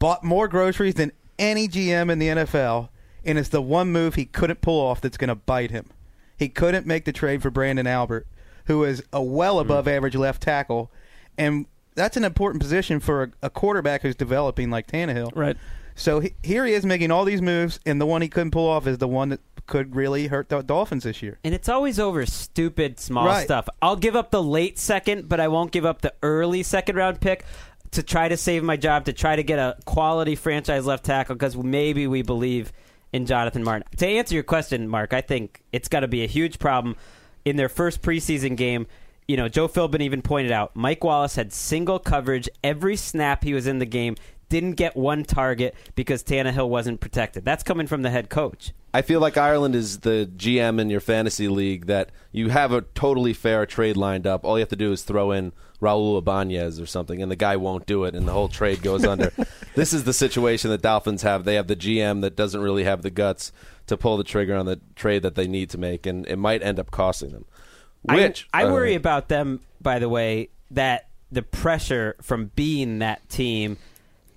bought 0.04 0.22
more 0.22 0.50
groceries 0.50 0.96
than 0.96 1.14
any 1.40 1.66
GM 1.66 2.12
in 2.12 2.20
the 2.20 2.28
NFL, 2.28 2.90
and 3.24 3.40
it's 3.40 3.48
the 3.48 3.62
one 3.62 3.90
move 3.90 4.16
he 4.16 4.26
couldn't 4.26 4.60
pull 4.60 4.86
off 4.86 5.00
that's 5.00 5.16
going 5.16 5.30
to 5.30 5.36
bite 5.36 5.72
him. 5.72 5.90
He 6.36 6.50
couldn't 6.50 6.86
make 6.86 7.06
the 7.06 7.14
trade 7.14 7.42
for 7.42 7.50
Branden 7.50 7.88
Albert, 7.88 8.28
who 8.66 8.84
is 8.84 9.02
a 9.14 9.24
well 9.24 9.56
mm-hmm. 9.56 9.72
above 9.72 9.88
average 9.88 10.18
left 10.18 10.42
tackle, 10.42 10.92
and 11.38 11.68
that's 11.96 12.18
an 12.18 12.26
important 12.26 12.62
position 12.62 13.00
for 13.00 13.24
a, 13.24 13.32
a 13.44 13.50
quarterback 13.50 14.02
who's 14.02 14.18
developing 14.18 14.70
like 14.70 14.88
Tannehill. 14.88 15.32
Right. 15.34 15.56
So 15.96 16.20
he, 16.20 16.34
here 16.44 16.66
he 16.66 16.74
is 16.74 16.86
making 16.86 17.10
all 17.10 17.24
these 17.24 17.42
moves, 17.42 17.80
and 17.86 18.02
the 18.02 18.06
one 18.06 18.22
he 18.22 18.28
couldn't 18.28 18.52
pull 18.52 18.68
off 18.68 18.86
is 18.88 18.98
the 18.98 19.08
one 19.08 19.30
that 19.30 19.40
could 19.68 19.96
really 19.96 20.28
hurt 20.28 20.50
the 20.50 20.62
Dolphins 20.62 21.06
this 21.06 21.22
year. 21.22 21.40
And 21.46 21.54
it's 21.54 21.70
always 21.70 21.98
over 21.98 22.26
stupid 22.26 23.00
small 23.00 23.26
Right. 23.26 23.46
stuff. 23.46 23.70
I'll 23.82 23.96
give 23.96 24.18
up 24.18 24.32
the 24.32 24.44
late 24.44 24.78
second, 24.78 25.30
but 25.30 25.40
I 25.40 25.48
won't 25.48 25.72
give 25.72 25.86
up 25.86 26.02
the 26.02 26.14
early 26.22 26.64
second 26.64 26.98
round 26.98 27.22
pick 27.22 27.46
to 27.94 28.04
try 28.04 28.28
to 28.28 28.38
save 28.38 28.64
my 28.64 28.78
job, 28.78 29.06
to 29.06 29.14
try 29.14 29.36
to 29.36 29.44
get 29.44 29.60
a 29.60 29.78
quality 29.86 30.36
franchise 30.36 30.86
left 30.86 31.06
tackle 31.06 31.36
because 31.36 31.56
maybe 31.56 32.08
we 32.08 32.22
believe 32.22 32.72
in 33.12 33.26
Jonathan 33.26 33.64
Martin. 33.64 33.88
To 33.98 34.08
answer 34.08 34.34
your 34.34 34.44
question, 34.44 34.88
Marc, 34.88 35.14
I 35.14 35.22
think 35.22 35.64
it's 35.72 35.88
got 35.88 36.02
to 36.02 36.08
be 36.08 36.24
a 36.24 36.28
huge 36.28 36.60
problem 36.60 36.96
in 37.46 37.56
their 37.56 37.70
first 37.70 38.02
preseason 38.02 38.58
game. 38.58 38.88
You 39.28 39.38
know, 39.38 39.48
Joe 39.48 39.68
Philbin 39.68 40.02
even 40.02 40.22
pointed 40.22 40.52
out 40.52 40.76
Mike 40.76 41.04
Wallace 41.04 41.36
had 41.36 41.54
single 41.54 42.00
coverage 42.00 42.50
every 42.64 42.96
snap 42.98 43.44
he 43.44 43.54
was 43.54 43.68
in 43.68 43.80
the 43.80 43.86
game, 43.86 44.16
didn't 44.54 44.74
get 44.74 44.96
one 44.96 45.24
target 45.24 45.74
because 45.96 46.24
Tannehill 46.24 46.70
wasn't 46.70 47.00
protected. 47.00 47.44
That's 47.44 47.64
coming 47.64 47.88
from 47.88 48.04
the 48.04 48.12
head 48.12 48.30
coach. 48.30 48.72
I 48.94 49.02
feel 49.02 49.20
like 49.20 49.36
Ireland 49.36 49.74
is 49.74 50.02
the 50.02 50.30
GM 50.38 50.80
in 50.80 50.92
your 50.92 51.00
fantasy 51.00 51.48
league 51.48 51.88
that 51.88 52.12
you 52.32 52.50
have 52.50 52.72
a 52.72 52.82
totally 52.82 53.34
fair 53.34 53.66
trade 53.66 53.98
lined 53.98 54.28
up. 54.28 54.46
All 54.46 54.60
you 54.60 54.62
have 54.62 54.70
to 54.70 54.76
do 54.76 54.92
is 54.92 55.02
throw 55.02 55.32
in 55.32 55.54
Raul 55.82 56.20
Ibanez 56.20 56.80
or 56.80 56.86
something, 56.86 57.20
and 57.20 57.32
the 57.32 57.36
guy 57.36 57.56
won't 57.56 57.88
do 57.88 58.04
it, 58.04 58.14
and 58.14 58.28
the 58.28 58.32
whole 58.32 58.48
trade 58.48 58.84
goes 58.84 59.04
under. 59.04 59.32
This 59.76 59.92
is 59.92 60.04
the 60.04 60.14
situation 60.14 60.70
that 60.70 60.84
Dolphins 60.84 61.24
have. 61.24 61.46
They 61.46 61.56
have 61.56 61.66
the 61.66 61.76
GM 61.76 62.22
that 62.22 62.36
doesn't 62.36 62.62
really 62.62 62.84
have 62.84 63.02
the 63.02 63.10
guts 63.10 63.52
to 63.88 63.98
pull 63.98 64.18
the 64.18 64.24
trigger 64.24 64.54
on 64.54 64.68
the 64.68 64.80
trade 64.96 65.24
that 65.24 65.34
they 65.34 65.48
need 65.48 65.72
to 65.72 65.80
make, 65.80 66.06
and 66.06 66.28
it 66.28 66.36
might 66.36 66.62
end 66.62 66.78
up 66.78 66.92
costing 66.92 67.32
them. 67.32 67.46
Which 68.04 68.48
I, 68.54 68.62
I 68.62 68.66
uh, 68.66 68.72
worry 68.72 68.94
about 68.94 69.30
them. 69.30 69.62
By 69.82 69.98
the 69.98 70.10
way, 70.10 70.50
that 70.70 71.10
the 71.32 71.42
pressure 71.42 72.16
from 72.22 72.52
being 72.54 73.00
that 73.00 73.28
team 73.30 73.80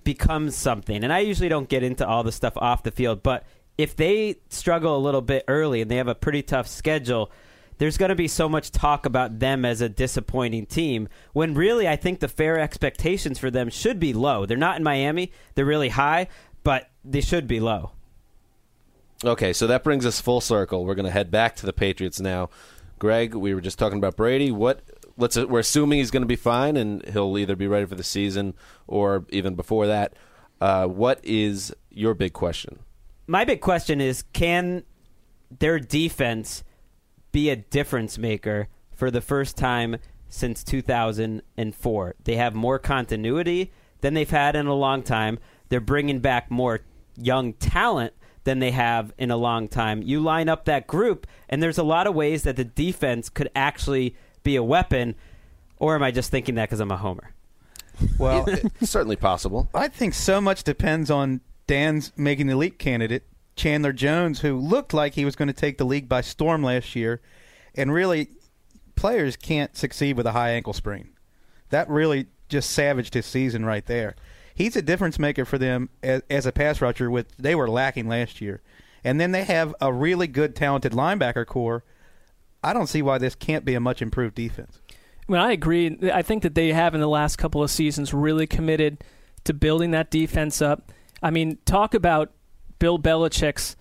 becomes 0.07 0.57
something, 0.57 1.05
and 1.05 1.13
I 1.13 1.19
usually 1.19 1.51
don't 1.51 1.69
get 1.69 1.83
into 1.83 2.07
all 2.07 2.23
the 2.23 2.33
stuff 2.33 2.55
off 2.57 2.85
the 2.85 2.91
field, 2.91 3.23
but 3.23 3.45
if 3.77 3.95
they 3.95 4.37
struggle 4.49 4.97
a 4.97 5.03
little 5.03 5.21
bit 5.21 5.45
early 5.49 5.83
and 5.83 5.91
they 5.91 5.97
have 5.97 6.09
a 6.09 6.15
pretty 6.15 6.43
tough 6.43 6.67
schedule. 6.67 7.31
There's 7.79 7.99
going 7.99 8.09
to 8.09 8.15
be 8.15 8.27
so 8.27 8.49
much 8.49 8.71
talk 8.71 9.05
about 9.05 9.39
them 9.39 9.67
as 9.67 9.83
a 9.83 9.89
disappointing 9.91 10.65
team 10.65 11.11
when 11.35 11.53
really 11.53 11.87
I 11.87 11.97
think 11.97 12.21
the 12.21 12.27
fair 12.27 12.59
expectations 12.59 13.39
for 13.39 13.51
them 13.51 13.69
should 13.69 14.01
be 14.01 14.15
low. 14.15 14.47
They're 14.47 14.57
not 14.57 14.79
in 14.79 14.83
Miami, 14.83 15.31
they're 15.55 15.67
really 15.67 15.91
high, 15.91 16.29
but 16.63 16.89
they 17.05 17.21
should 17.21 17.47
be 17.47 17.61
low. 17.61 17.91
Okay, 19.23 19.53
so 19.53 19.67
that 19.67 19.85
brings 19.85 20.07
us 20.07 20.23
full 20.23 20.41
circle. 20.41 20.87
We're 20.87 20.95
going 20.95 21.05
to 21.05 21.13
head 21.13 21.31
back 21.31 21.55
to 21.57 21.67
the 21.67 21.75
Patriots 21.75 22.19
now. 22.19 22.49
Greg, 22.99 23.35
we 23.35 23.53
were 23.53 23.61
just 23.61 23.79
talking 23.79 23.99
about 23.99 24.17
Brady. 24.17 24.51
What? 24.51 24.81
Let's. 25.17 25.37
We're 25.37 25.61
assuming 25.61 25.99
he's 25.99 26.11
going 26.11 26.23
to 26.23 26.27
be 26.27 26.37
fine, 26.37 26.77
and 26.77 27.05
he'll 27.09 27.39
either 27.39 27.57
be 27.57 27.67
ready 27.67 27.87
for 27.87 27.95
the 27.95 28.05
season 28.05 28.55
or 28.87 29.25
even 29.31 29.55
before 29.55 29.87
that. 29.87 30.15
Uh, 30.61 30.87
what 30.87 31.21
is 31.23 31.75
your 31.91 32.15
big 32.15 32.33
question? 32.33 32.81
my 33.27 33.45
big 33.45 33.61
question 33.61 34.01
is 34.01 34.23
can 34.33 34.85
their 35.59 35.79
defense 35.79 36.65
be 37.33 37.51
a 37.51 37.57
difference 37.57 38.19
maker 38.19 38.69
for 38.95 39.11
the 39.11 39.21
first 39.21 39.57
time 39.57 39.97
since 40.29 40.63
2004? 40.65 42.15
They 42.25 42.37
have 42.37 42.55
more 42.55 42.79
continuity 42.79 43.73
than 44.01 44.15
they've 44.15 44.31
had 44.31 44.57
in 44.57 44.67
a 44.67 44.75
long 44.75 45.03
time. 45.03 45.39
They're 45.69 45.81
bringing 45.81 46.21
back 46.21 46.51
more 46.51 46.81
young 47.17 47.55
talent 47.55 48.13
than 48.45 48.61
they 48.61 48.71
have 48.71 49.13
in 49.19 49.31
a 49.31 49.37
long 49.37 49.67
time. 49.67 50.03
You 50.03 50.21
line 50.21 50.49
up 50.49 50.67
that 50.67 50.87
group, 50.87 51.27
and 51.49 51.61
there's 51.63 51.79
a 51.79 51.83
lot 51.83 52.07
of 52.07 52.15
ways 52.15 52.45
that 52.45 52.57
the 52.57 52.65
defense 52.65 53.29
could 53.29 53.51
actually 53.57 54.15
be 54.47 54.57
a 54.57 54.63
weapon. 54.63 55.15
Or 55.79 55.95
am 55.95 56.03
I 56.03 56.11
just 56.11 56.31
thinking 56.31 56.55
that 56.55 56.71
because 56.71 56.81
I'm 56.81 56.91
a 56.91 56.97
homer? 56.97 57.35
Well, 58.19 58.47
It's 58.81 58.91
certainly 58.91 59.17
possible. 59.17 59.69
I 59.75 59.89
think 59.89 60.15
so 60.15 60.41
much 60.41 60.65
depends 60.65 61.11
on 61.11 61.43
Dan's 61.67 62.13
Making 62.17 62.47
the 62.47 62.57
Leap 62.57 62.79
candidate, 62.79 63.25
Chandler 63.57 63.93
Jones, 63.93 64.41
who 64.41 64.57
looked 64.57 64.95
like 64.95 65.15
he 65.15 65.25
was 65.25 65.37
going 65.37 65.49
to 65.49 65.55
take 65.55 65.77
the 65.77 65.85
league 65.85 66.09
by 66.09 66.21
storm 66.21 66.63
last 66.63 66.97
year, 66.97 67.21
and 67.75 67.93
really, 67.93 68.29
players 68.95 69.37
can't 69.37 69.77
succeed 69.77 70.17
with 70.17 70.27
a 70.27 70.33
high 70.33 70.51
ankle 70.51 70.73
sprain. 70.73 71.11
That 71.71 71.89
really 71.91 72.27
just 72.49 72.71
savaged 72.71 73.15
his 73.15 73.27
season 73.27 73.65
right 73.65 73.85
there. 73.85 74.15
He's 74.55 74.77
a 74.77 74.83
difference 74.83 75.19
maker 75.19 75.45
for 75.45 75.59
them 75.59 75.91
as, 76.03 76.23
as 76.31 76.47
a 76.47 76.53
pass 76.53 76.81
rusher, 76.81 77.11
which 77.11 77.29
they 77.39 77.55
were 77.55 77.69
lacking 77.69 78.09
last 78.09 78.41
year, 78.41 78.63
and 79.05 79.21
then 79.21 79.33
they 79.33 79.45
have 79.45 79.75
a 79.81 79.93
really 79.93 80.27
good, 80.27 80.55
talented 80.55 80.93
linebacker 80.93 81.45
corps. 81.45 81.85
I 82.67 82.73
don't 82.73 82.89
see 82.89 83.01
why 83.01 83.19
this 83.19 83.37
can't 83.37 83.65
be 83.65 83.75
a 83.75 83.81
much 83.81 84.03
improved 84.03 84.35
defense. 84.35 84.81
I 84.91 85.33
mean, 85.33 85.41
I 85.41 85.53
agree. 85.53 85.97
I 86.13 86.23
think 86.23 86.43
that 86.43 86.57
they 86.57 86.73
have 86.73 86.97
in 86.97 87.01
the 87.01 87.09
last 87.09 87.37
couple 87.37 87.63
of 87.63 87.71
seasons 87.71 88.13
really 88.13 88.49
committed 88.49 89.05
to 89.45 89.55
building 89.55 89.93
that 89.93 90.11
defense 90.11 90.61
up. 90.61 90.91
I 91.23 91.31
mean, 91.31 91.59
talk 91.65 91.95
about 91.95 92.33
Bill 92.81 92.99
Belichick's 92.99 93.77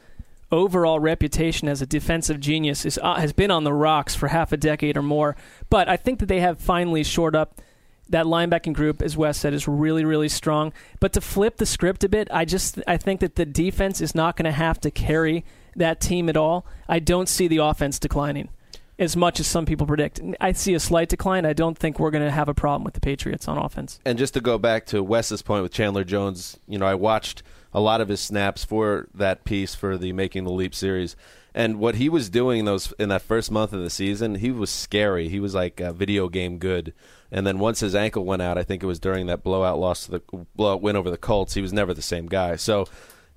overall 0.52 1.00
reputation 1.00 1.68
as 1.68 1.82
a 1.82 1.88
defensive 1.88 2.40
genius 2.40 2.86
is 2.86 3.00
uh, 3.02 3.16
has 3.16 3.34
been 3.34 3.50
on 3.50 3.64
the 3.64 3.74
rocks 3.74 4.14
for 4.14 4.28
half 4.28 4.52
a 4.52 4.58
decade 4.58 4.98
or 4.98 5.02
more. 5.02 5.36
But 5.72 5.90
I 5.90 5.98
think 5.98 6.20
that 6.20 6.28
they 6.28 6.42
have 6.42 6.60
finally 6.60 7.04
shored 7.04 7.36
up 7.36 7.62
that 8.10 8.28
linebacking 8.28 8.74
group, 8.74 9.02
as 9.02 9.18
Wes 9.18 9.40
said, 9.40 9.56
is 9.56 9.68
really 9.68 10.06
really 10.06 10.30
strong. 10.30 10.72
But 11.00 11.12
to 11.14 11.22
flip 11.22 11.58
the 11.58 11.66
script 11.66 12.04
a 12.04 12.10
bit, 12.10 12.28
I 12.32 12.46
just 12.46 12.80
I 12.86 12.98
think 12.98 13.20
that 13.22 13.36
the 13.36 13.48
defense 13.48 14.00
is 14.00 14.14
not 14.14 14.38
going 14.38 14.46
to 14.46 14.52
have 14.52 14.80
to 14.82 14.92
carry 14.92 15.44
that 15.76 16.00
team 16.00 16.30
at 16.30 16.38
all. 16.38 16.68
I 16.88 17.00
don't 17.00 17.28
see 17.28 17.48
the 17.48 17.58
offense 17.58 17.98
declining 17.98 18.50
as 18.98 19.16
much 19.16 19.40
as 19.40 19.48
some 19.48 19.66
people 19.66 19.86
predict. 19.86 20.22
I 20.40 20.54
see 20.54 20.74
a 20.74 20.80
slight 20.80 21.10
decline. 21.10 21.46
I 21.46 21.54
don't 21.54 21.78
think 21.78 22.00
we're 22.00 22.12
going 22.12 22.24
to 22.24 22.32
have 22.32 22.48
a 22.48 22.54
problem 22.54 22.84
with 22.84 22.94
the 22.94 23.02
Patriots 23.02 23.48
on 23.48 23.58
offense. 23.58 24.00
And 24.06 24.18
just 24.18 24.34
to 24.36 24.42
go 24.42 24.58
back 24.58 24.86
to 24.88 25.04
Wes's 25.04 25.42
point 25.42 25.64
with 25.64 25.72
Chandler 25.72 26.04
Jones, 26.04 26.58
you 26.68 26.78
know, 26.78 26.86
I 26.86 26.96
watched 26.96 27.44
a 27.74 27.82
lot 27.82 28.00
of 28.00 28.08
his 28.08 28.22
snaps 28.22 28.64
for 28.64 29.10
that 29.14 29.44
piece 29.44 29.76
for 29.76 29.98
the 29.98 30.14
Making 30.14 30.46
the 30.46 30.52
Leap 30.52 30.74
series. 30.74 31.16
And 31.54 31.80
what 31.80 31.96
he 31.96 32.10
was 32.10 32.30
doing 32.30 32.60
in 32.60 32.66
those 32.66 32.94
in 33.00 33.10
that 33.10 33.22
first 33.22 33.50
month 33.50 33.72
of 33.72 33.82
the 33.82 33.90
season, 33.90 34.36
he 34.36 34.52
was 34.52 34.70
scary. 34.70 35.30
He 35.30 35.40
was 35.40 35.56
like 35.56 35.80
video 35.80 36.28
game 36.28 36.58
good. 36.58 36.94
And 37.32 37.46
then 37.48 37.60
once 37.60 37.80
his 37.80 37.96
ankle 37.96 38.26
went 38.26 38.42
out, 38.42 38.58
I 38.58 38.64
think 38.64 38.84
it 38.84 38.88
was 38.88 39.00
during 39.00 39.28
that 39.28 39.44
blowout 39.44 39.80
loss 39.80 40.06
to 40.06 40.12
the 40.12 40.22
blowout 40.56 40.82
win 40.82 40.96
over 40.96 41.10
the 41.10 41.18
Colts, 41.18 41.54
he 41.54 41.62
was 41.62 41.74
never 41.74 41.94
the 41.94 42.02
same 42.02 42.28
guy. 42.28 42.56
So 42.56 42.88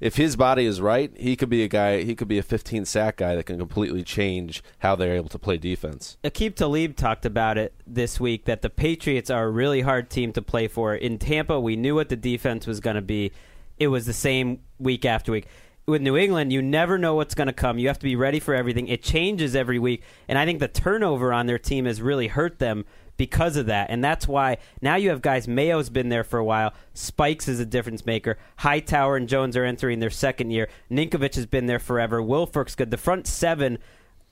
if 0.00 0.16
his 0.16 0.36
body 0.36 0.64
is 0.64 0.80
right, 0.80 1.12
he 1.16 1.34
could 1.34 1.48
be 1.48 1.62
a 1.62 1.68
guy. 1.68 2.02
He 2.02 2.14
could 2.14 2.28
be 2.28 2.38
a 2.38 2.42
15 2.42 2.84
sack 2.84 3.16
guy 3.16 3.34
that 3.34 3.44
can 3.44 3.58
completely 3.58 4.02
change 4.02 4.62
how 4.78 4.94
they're 4.94 5.14
able 5.14 5.28
to 5.30 5.38
play 5.38 5.58
defense. 5.58 6.16
Aqib 6.22 6.54
Talib 6.54 6.96
talked 6.96 7.26
about 7.26 7.58
it 7.58 7.74
this 7.86 8.20
week 8.20 8.44
that 8.44 8.62
the 8.62 8.70
Patriots 8.70 9.30
are 9.30 9.44
a 9.44 9.50
really 9.50 9.80
hard 9.80 10.08
team 10.08 10.32
to 10.32 10.42
play 10.42 10.68
for. 10.68 10.94
In 10.94 11.18
Tampa, 11.18 11.58
we 11.58 11.76
knew 11.76 11.94
what 11.96 12.08
the 12.08 12.16
defense 12.16 12.66
was 12.66 12.80
going 12.80 12.96
to 12.96 13.02
be. 13.02 13.32
It 13.78 13.88
was 13.88 14.06
the 14.06 14.12
same 14.12 14.60
week 14.78 15.04
after 15.04 15.32
week. 15.32 15.46
With 15.86 16.02
New 16.02 16.16
England, 16.16 16.52
you 16.52 16.60
never 16.60 16.98
know 16.98 17.14
what's 17.14 17.34
going 17.34 17.46
to 17.46 17.52
come. 17.52 17.78
You 17.78 17.88
have 17.88 17.98
to 17.98 18.04
be 18.04 18.14
ready 18.14 18.40
for 18.40 18.54
everything. 18.54 18.88
It 18.88 19.02
changes 19.02 19.56
every 19.56 19.78
week, 19.78 20.02
and 20.28 20.38
I 20.38 20.44
think 20.44 20.60
the 20.60 20.68
turnover 20.68 21.32
on 21.32 21.46
their 21.46 21.58
team 21.58 21.86
has 21.86 22.02
really 22.02 22.28
hurt 22.28 22.58
them 22.58 22.84
because 23.18 23.56
of 23.56 23.66
that. 23.66 23.90
And 23.90 24.02
that's 24.02 24.26
why 24.26 24.56
now 24.80 24.96
you 24.96 25.10
have 25.10 25.20
guys. 25.20 25.46
Mayo's 25.46 25.90
been 25.90 26.08
there 26.08 26.24
for 26.24 26.38
a 26.38 26.44
while. 26.44 26.72
Spikes 26.94 27.48
is 27.48 27.60
a 27.60 27.66
difference 27.66 28.06
maker. 28.06 28.38
Hightower 28.56 29.16
and 29.16 29.28
Jones 29.28 29.56
are 29.56 29.64
entering 29.64 29.98
their 29.98 30.08
second 30.08 30.50
year. 30.50 30.68
Ninkovich 30.90 31.34
has 31.34 31.44
been 31.44 31.66
there 31.66 31.78
forever. 31.78 32.22
Wilfork's 32.22 32.74
good. 32.74 32.90
The 32.90 32.96
front 32.96 33.26
seven 33.26 33.78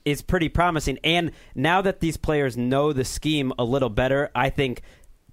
is 0.03 0.23
pretty 0.23 0.49
promising. 0.49 0.97
And 1.03 1.31
now 1.53 1.81
that 1.81 1.99
these 1.99 2.17
players 2.17 2.57
know 2.57 2.93
the 2.93 3.05
scheme 3.05 3.53
a 3.59 3.63
little 3.63 3.89
better, 3.89 4.31
I 4.33 4.49
think 4.49 4.81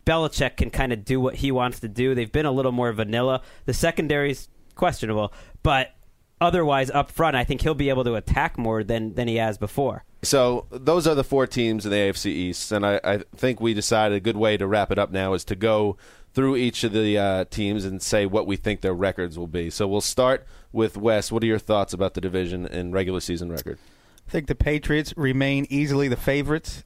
Belichick 0.04 0.56
can 0.56 0.70
kind 0.70 0.92
of 0.92 1.04
do 1.04 1.20
what 1.20 1.36
he 1.36 1.50
wants 1.50 1.80
to 1.80 1.88
do. 1.88 2.14
They've 2.14 2.30
been 2.30 2.46
a 2.46 2.52
little 2.52 2.72
more 2.72 2.92
vanilla. 2.92 3.40
The 3.64 3.72
secondary's 3.72 4.48
questionable, 4.74 5.32
but 5.62 5.94
otherwise 6.40 6.90
up 6.90 7.10
front, 7.10 7.36
I 7.36 7.44
think 7.44 7.62
he'll 7.62 7.74
be 7.74 7.88
able 7.88 8.04
to 8.04 8.16
attack 8.16 8.58
more 8.58 8.82
than 8.84 9.14
than 9.14 9.28
he 9.28 9.36
has 9.36 9.56
before. 9.56 10.04
So 10.24 10.66
those 10.70 11.06
are 11.06 11.14
the 11.14 11.24
four 11.24 11.46
teams 11.46 11.84
in 11.84 11.90
the 11.90 11.96
AFC 11.96 12.26
East, 12.26 12.72
and 12.72 12.84
I, 12.84 13.00
I 13.04 13.18
think 13.36 13.60
we 13.60 13.74
decided 13.74 14.16
a 14.16 14.20
good 14.20 14.36
way 14.36 14.56
to 14.56 14.66
wrap 14.66 14.90
it 14.90 14.98
up 14.98 15.10
now 15.10 15.34
is 15.34 15.44
to 15.46 15.56
go 15.56 15.96
through 16.34 16.56
each 16.56 16.82
of 16.82 16.92
the 16.92 17.16
uh, 17.16 17.44
teams 17.44 17.84
and 17.84 18.02
say 18.02 18.26
what 18.26 18.46
we 18.46 18.56
think 18.56 18.80
their 18.80 18.92
records 18.92 19.38
will 19.38 19.46
be. 19.46 19.70
So 19.70 19.86
we'll 19.86 20.00
start 20.00 20.44
with 20.72 20.96
Wes. 20.96 21.30
What 21.30 21.42
are 21.44 21.46
your 21.46 21.60
thoughts 21.60 21.92
about 21.92 22.14
the 22.14 22.20
division 22.20 22.66
and 22.66 22.92
regular 22.92 23.20
season 23.20 23.50
record? 23.50 23.78
I 24.26 24.30
think 24.30 24.48
the 24.48 24.56
Patriots 24.56 25.14
remain 25.16 25.66
easily 25.70 26.08
the 26.08 26.16
favorites. 26.16 26.82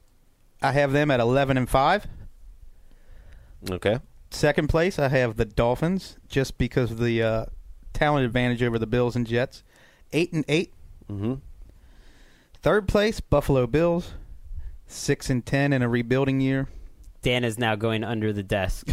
I 0.61 0.73
have 0.73 0.91
them 0.91 1.09
at 1.09 1.19
11 1.19 1.57
and 1.57 1.67
5. 1.67 2.07
Okay. 3.71 3.99
Second 4.29 4.67
place, 4.69 4.99
I 4.99 5.07
have 5.07 5.37
the 5.37 5.45
Dolphins 5.45 6.17
just 6.27 6.57
because 6.57 6.91
of 6.91 6.99
the 6.99 7.23
uh, 7.23 7.45
talent 7.93 8.25
advantage 8.25 8.61
over 8.61 8.77
the 8.77 8.85
Bills 8.87 9.15
and 9.15 9.25
Jets. 9.25 9.63
8 10.13 10.33
and 10.33 10.45
8. 10.47 10.73
Mm-hmm. 11.09 11.33
Third 12.61 12.87
place, 12.87 13.19
Buffalo 13.19 13.67
Bills. 13.67 14.13
6 14.87 15.29
and 15.29 15.45
10 15.45 15.71
in 15.71 15.81
a 15.81 15.89
rebuilding 15.89 16.41
year. 16.41 16.67
Dan 17.21 17.43
is 17.43 17.59
now 17.59 17.75
going 17.75 18.03
under 18.03 18.33
the 18.33 18.43
desk 18.43 18.87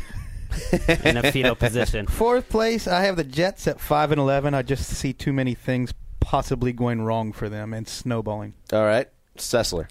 in 1.05 1.17
a 1.17 1.33
fetal 1.33 1.55
position. 1.55 2.07
Fourth 2.07 2.49
place, 2.49 2.87
I 2.87 3.05
have 3.05 3.17
the 3.17 3.25
Jets 3.25 3.67
at 3.67 3.81
5 3.81 4.13
and 4.13 4.21
11. 4.21 4.53
I 4.55 4.63
just 4.63 4.85
see 4.85 5.13
too 5.13 5.33
many 5.33 5.55
things 5.55 5.95
possibly 6.21 6.73
going 6.73 7.03
wrong 7.03 7.33
for 7.33 7.49
them 7.49 7.73
and 7.73 7.89
snowballing. 7.89 8.55
All 8.73 8.85
right. 8.85 9.09
Sessler. 9.39 9.89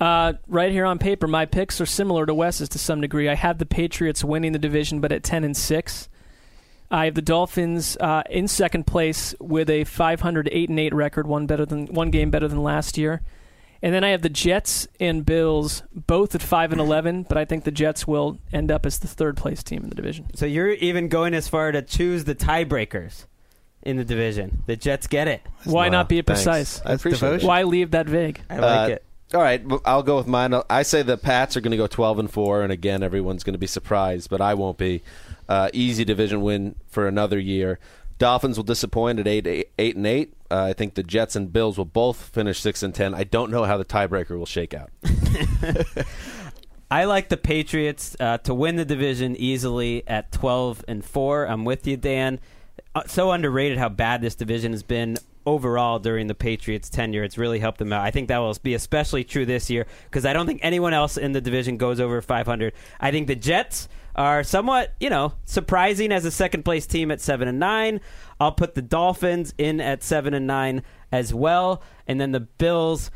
Uh, 0.00 0.34
right 0.46 0.70
here 0.70 0.84
on 0.84 0.98
paper, 0.98 1.26
my 1.26 1.44
picks 1.44 1.80
are 1.80 1.86
similar 1.86 2.24
to 2.24 2.34
Wes's 2.34 2.68
to 2.70 2.78
some 2.78 3.00
degree. 3.00 3.28
I 3.28 3.34
have 3.34 3.58
the 3.58 3.66
Patriots 3.66 4.22
winning 4.22 4.52
the 4.52 4.58
division, 4.58 5.00
but 5.00 5.10
at 5.10 5.24
ten 5.24 5.42
and 5.42 5.56
six. 5.56 6.08
I 6.90 7.04
have 7.04 7.14
the 7.14 7.22
Dolphins 7.22 7.96
uh, 8.00 8.22
in 8.30 8.48
second 8.48 8.86
place 8.86 9.34
with 9.40 9.68
a 9.68 9.84
500 9.84 10.48
8 10.50 10.68
and 10.70 10.80
8 10.80 10.94
record, 10.94 11.26
one 11.26 11.46
better 11.46 11.66
than 11.66 11.86
one 11.88 12.10
game 12.10 12.30
better 12.30 12.48
than 12.48 12.62
last 12.62 12.96
year. 12.96 13.20
And 13.82 13.94
then 13.94 14.02
I 14.02 14.08
have 14.08 14.22
the 14.22 14.28
Jets 14.28 14.88
and 14.98 15.24
Bills 15.24 15.84
both 15.94 16.34
at 16.34 16.42
5 16.42 16.72
and 16.72 16.80
11, 16.80 17.24
but 17.28 17.38
I 17.38 17.44
think 17.44 17.62
the 17.64 17.70
Jets 17.70 18.08
will 18.08 18.38
end 18.52 18.72
up 18.72 18.84
as 18.84 18.98
the 18.98 19.06
third 19.06 19.36
place 19.36 19.62
team 19.62 19.84
in 19.84 19.88
the 19.88 19.94
division. 19.94 20.26
So 20.34 20.46
you're 20.46 20.70
even 20.72 21.08
going 21.08 21.32
as 21.34 21.46
far 21.46 21.70
to 21.70 21.80
choose 21.82 22.24
the 22.24 22.34
tiebreakers 22.34 23.26
in 23.82 23.96
the 23.96 24.04
division. 24.04 24.64
The 24.66 24.74
Jets 24.74 25.06
get 25.06 25.28
it. 25.28 25.42
Why 25.64 25.86
Wow, 25.86 25.92
not 25.92 26.08
be 26.08 26.20
precise? 26.22 26.80
I 26.84 26.94
appreciate 26.94 27.20
devotion. 27.20 27.44
it. 27.46 27.48
Why 27.48 27.62
leave 27.62 27.92
that 27.92 28.06
vague? 28.06 28.40
I 28.50 28.58
like 28.58 28.90
Uh, 28.90 28.94
it. 28.94 29.04
All 29.34 29.42
right, 29.42 29.62
I'll 29.84 30.02
go 30.02 30.16
with 30.16 30.26
mine. 30.26 30.54
I 30.70 30.82
say 30.82 31.02
the 31.02 31.18
Pats 31.18 31.54
are 31.54 31.60
going 31.60 31.72
to 31.72 31.76
go 31.76 31.86
12 31.86 32.18
and 32.18 32.30
4, 32.30 32.62
and 32.62 32.72
again, 32.72 33.02
everyone's 33.02 33.44
going 33.44 33.52
to 33.52 33.58
be 33.58 33.66
surprised, 33.66 34.30
but 34.30 34.40
I 34.40 34.54
won't 34.54 34.78
be. 34.78 35.02
Uh, 35.48 35.70
easy 35.72 36.04
division 36.04 36.42
win 36.42 36.74
for 36.86 37.08
another 37.08 37.38
year. 37.38 37.78
Dolphins 38.18 38.56
will 38.56 38.64
disappoint 38.64 39.20
at 39.20 39.26
8, 39.26 39.68
8, 39.78 39.96
and 39.96 40.06
8. 40.06 40.34
Uh, 40.50 40.64
I 40.64 40.72
think 40.72 40.94
the 40.94 41.02
Jets 41.02 41.36
and 41.36 41.52
Bills 41.52 41.78
will 41.78 41.84
both 41.84 42.16
finish 42.16 42.60
6 42.60 42.82
and 42.82 42.94
10. 42.94 43.14
I 43.14 43.24
don't 43.24 43.50
know 43.50 43.64
how 43.64 43.76
the 43.76 43.84
tiebreaker 43.84 44.36
will 44.36 44.46
shake 44.46 44.74
out. 44.74 44.90
I 46.90 47.04
like 47.04 47.28
the 47.28 47.36
Patriots 47.36 48.16
uh, 48.18 48.38
to 48.38 48.54
win 48.54 48.76
the 48.76 48.84
division 48.84 49.36
easily 49.36 50.02
at 50.06 50.32
12 50.32 50.84
and 50.88 51.04
4. 51.04 51.44
I'm 51.44 51.64
with 51.64 51.86
you, 51.86 51.96
Dan. 51.96 52.40
Uh, 52.94 53.02
so 53.06 53.30
underrated 53.30 53.78
how 53.78 53.88
bad 53.88 54.22
this 54.22 54.34
division 54.34 54.72
has 54.72 54.82
been 54.82 55.18
overall 55.44 55.98
during 55.98 56.26
the 56.26 56.34
Patriots' 56.34 56.88
tenure. 56.88 57.24
It's 57.24 57.38
really 57.38 57.58
helped 57.58 57.78
them 57.78 57.92
out. 57.92 58.04
I 58.04 58.10
think 58.10 58.28
that 58.28 58.38
will 58.38 58.56
be 58.62 58.74
especially 58.74 59.22
true 59.22 59.46
this 59.46 59.70
year 59.70 59.86
because 60.04 60.24
I 60.24 60.32
don't 60.32 60.46
think 60.46 60.60
anyone 60.62 60.94
else 60.94 61.16
in 61.16 61.32
the 61.32 61.40
division 61.40 61.76
goes 61.76 62.00
over 62.00 62.20
500. 62.20 62.72
I 63.00 63.10
think 63.10 63.26
the 63.26 63.36
Jets 63.36 63.88
are 64.18 64.42
somewhat, 64.42 64.94
you 64.98 65.08
know, 65.08 65.32
surprising 65.44 66.12
as 66.12 66.24
a 66.24 66.30
second 66.30 66.64
place 66.64 66.86
team 66.86 67.10
at 67.10 67.20
7 67.20 67.46
and 67.46 67.58
9. 67.58 68.00
I'll 68.40 68.52
put 68.52 68.74
the 68.74 68.82
Dolphins 68.82 69.54
in 69.56 69.80
at 69.80 70.02
7 70.02 70.34
and 70.34 70.46
9 70.46 70.82
as 71.12 71.32
well. 71.32 71.82
And 72.06 72.20
then 72.20 72.32
the 72.32 72.40
Bills 72.40 73.10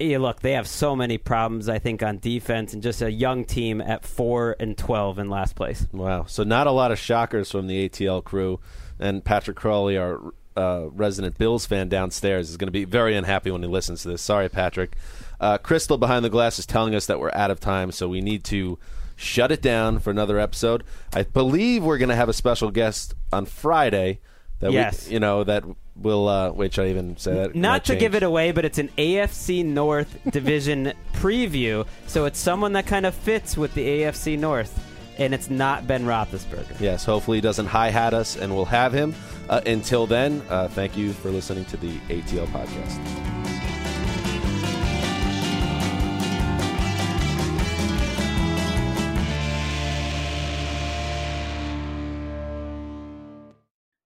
look, 0.00 0.40
they 0.40 0.52
have 0.52 0.66
so 0.66 0.96
many 0.96 1.18
problems. 1.18 1.68
I 1.68 1.78
think 1.78 2.02
on 2.02 2.18
defense, 2.18 2.72
and 2.72 2.82
just 2.82 3.02
a 3.02 3.12
young 3.12 3.44
team 3.44 3.80
at 3.80 4.04
four 4.04 4.56
and 4.58 4.76
twelve 4.76 5.18
in 5.18 5.28
last 5.28 5.54
place. 5.54 5.86
Wow. 5.92 6.24
So 6.24 6.42
not 6.42 6.66
a 6.66 6.70
lot 6.70 6.90
of 6.90 6.98
shockers 6.98 7.50
from 7.50 7.66
the 7.66 7.88
ATL 7.88 8.24
crew, 8.24 8.60
and 8.98 9.24
Patrick 9.24 9.56
Crawley, 9.56 9.98
our 9.98 10.32
uh, 10.56 10.88
resident 10.90 11.38
Bills 11.38 11.66
fan 11.66 11.88
downstairs, 11.88 12.48
is 12.48 12.56
going 12.56 12.68
to 12.68 12.72
be 12.72 12.84
very 12.84 13.14
unhappy 13.14 13.50
when 13.50 13.62
he 13.62 13.68
listens 13.68 14.02
to 14.02 14.08
this. 14.08 14.22
Sorry, 14.22 14.48
Patrick. 14.48 14.96
Uh, 15.38 15.58
Crystal 15.58 15.98
behind 15.98 16.24
the 16.24 16.30
glass 16.30 16.58
is 16.58 16.66
telling 16.66 16.94
us 16.94 17.06
that 17.06 17.20
we're 17.20 17.32
out 17.34 17.50
of 17.50 17.60
time, 17.60 17.92
so 17.92 18.08
we 18.08 18.20
need 18.20 18.44
to 18.44 18.78
shut 19.20 19.52
it 19.52 19.60
down 19.60 19.98
for 19.98 20.10
another 20.10 20.38
episode. 20.38 20.82
I 21.12 21.22
believe 21.24 21.84
we're 21.84 21.98
going 21.98 22.08
to 22.08 22.16
have 22.16 22.28
a 22.30 22.32
special 22.32 22.70
guest 22.70 23.14
on 23.32 23.44
Friday. 23.46 24.20
That 24.60 24.72
Yes. 24.72 25.06
we, 25.08 25.14
you 25.14 25.20
know 25.20 25.44
that 25.44 25.64
will. 25.96 26.28
Uh, 26.28 26.50
wait, 26.52 26.74
should 26.74 26.86
I 26.86 26.90
even 26.90 27.16
say 27.16 27.34
that? 27.34 27.54
Not 27.54 27.84
to 27.86 27.96
give 27.96 28.14
it 28.14 28.22
away, 28.22 28.52
but 28.52 28.64
it's 28.64 28.78
an 28.78 28.88
AFC 28.98 29.64
North 29.64 30.18
division 30.30 30.92
preview, 31.14 31.86
so 32.06 32.24
it's 32.26 32.38
someone 32.38 32.72
that 32.74 32.86
kind 32.86 33.06
of 33.06 33.14
fits 33.14 33.56
with 33.56 33.72
the 33.74 33.86
AFC 33.86 34.38
North, 34.38 34.78
and 35.18 35.32
it's 35.32 35.48
not 35.48 35.86
Ben 35.86 36.04
Roethlisberger. 36.04 36.78
Yes, 36.78 37.04
hopefully 37.06 37.38
he 37.38 37.40
doesn't 37.42 37.66
hi 37.66 37.88
hat 37.90 38.12
us, 38.12 38.36
and 38.36 38.54
we'll 38.54 38.66
have 38.66 38.92
him. 38.92 39.14
Uh, 39.48 39.60
until 39.66 40.06
then, 40.06 40.42
uh, 40.50 40.68
thank 40.68 40.94
you 40.96 41.12
for 41.14 41.30
listening 41.30 41.64
to 41.66 41.76
the 41.78 41.98
ATL 42.10 42.46
podcast. 42.48 43.29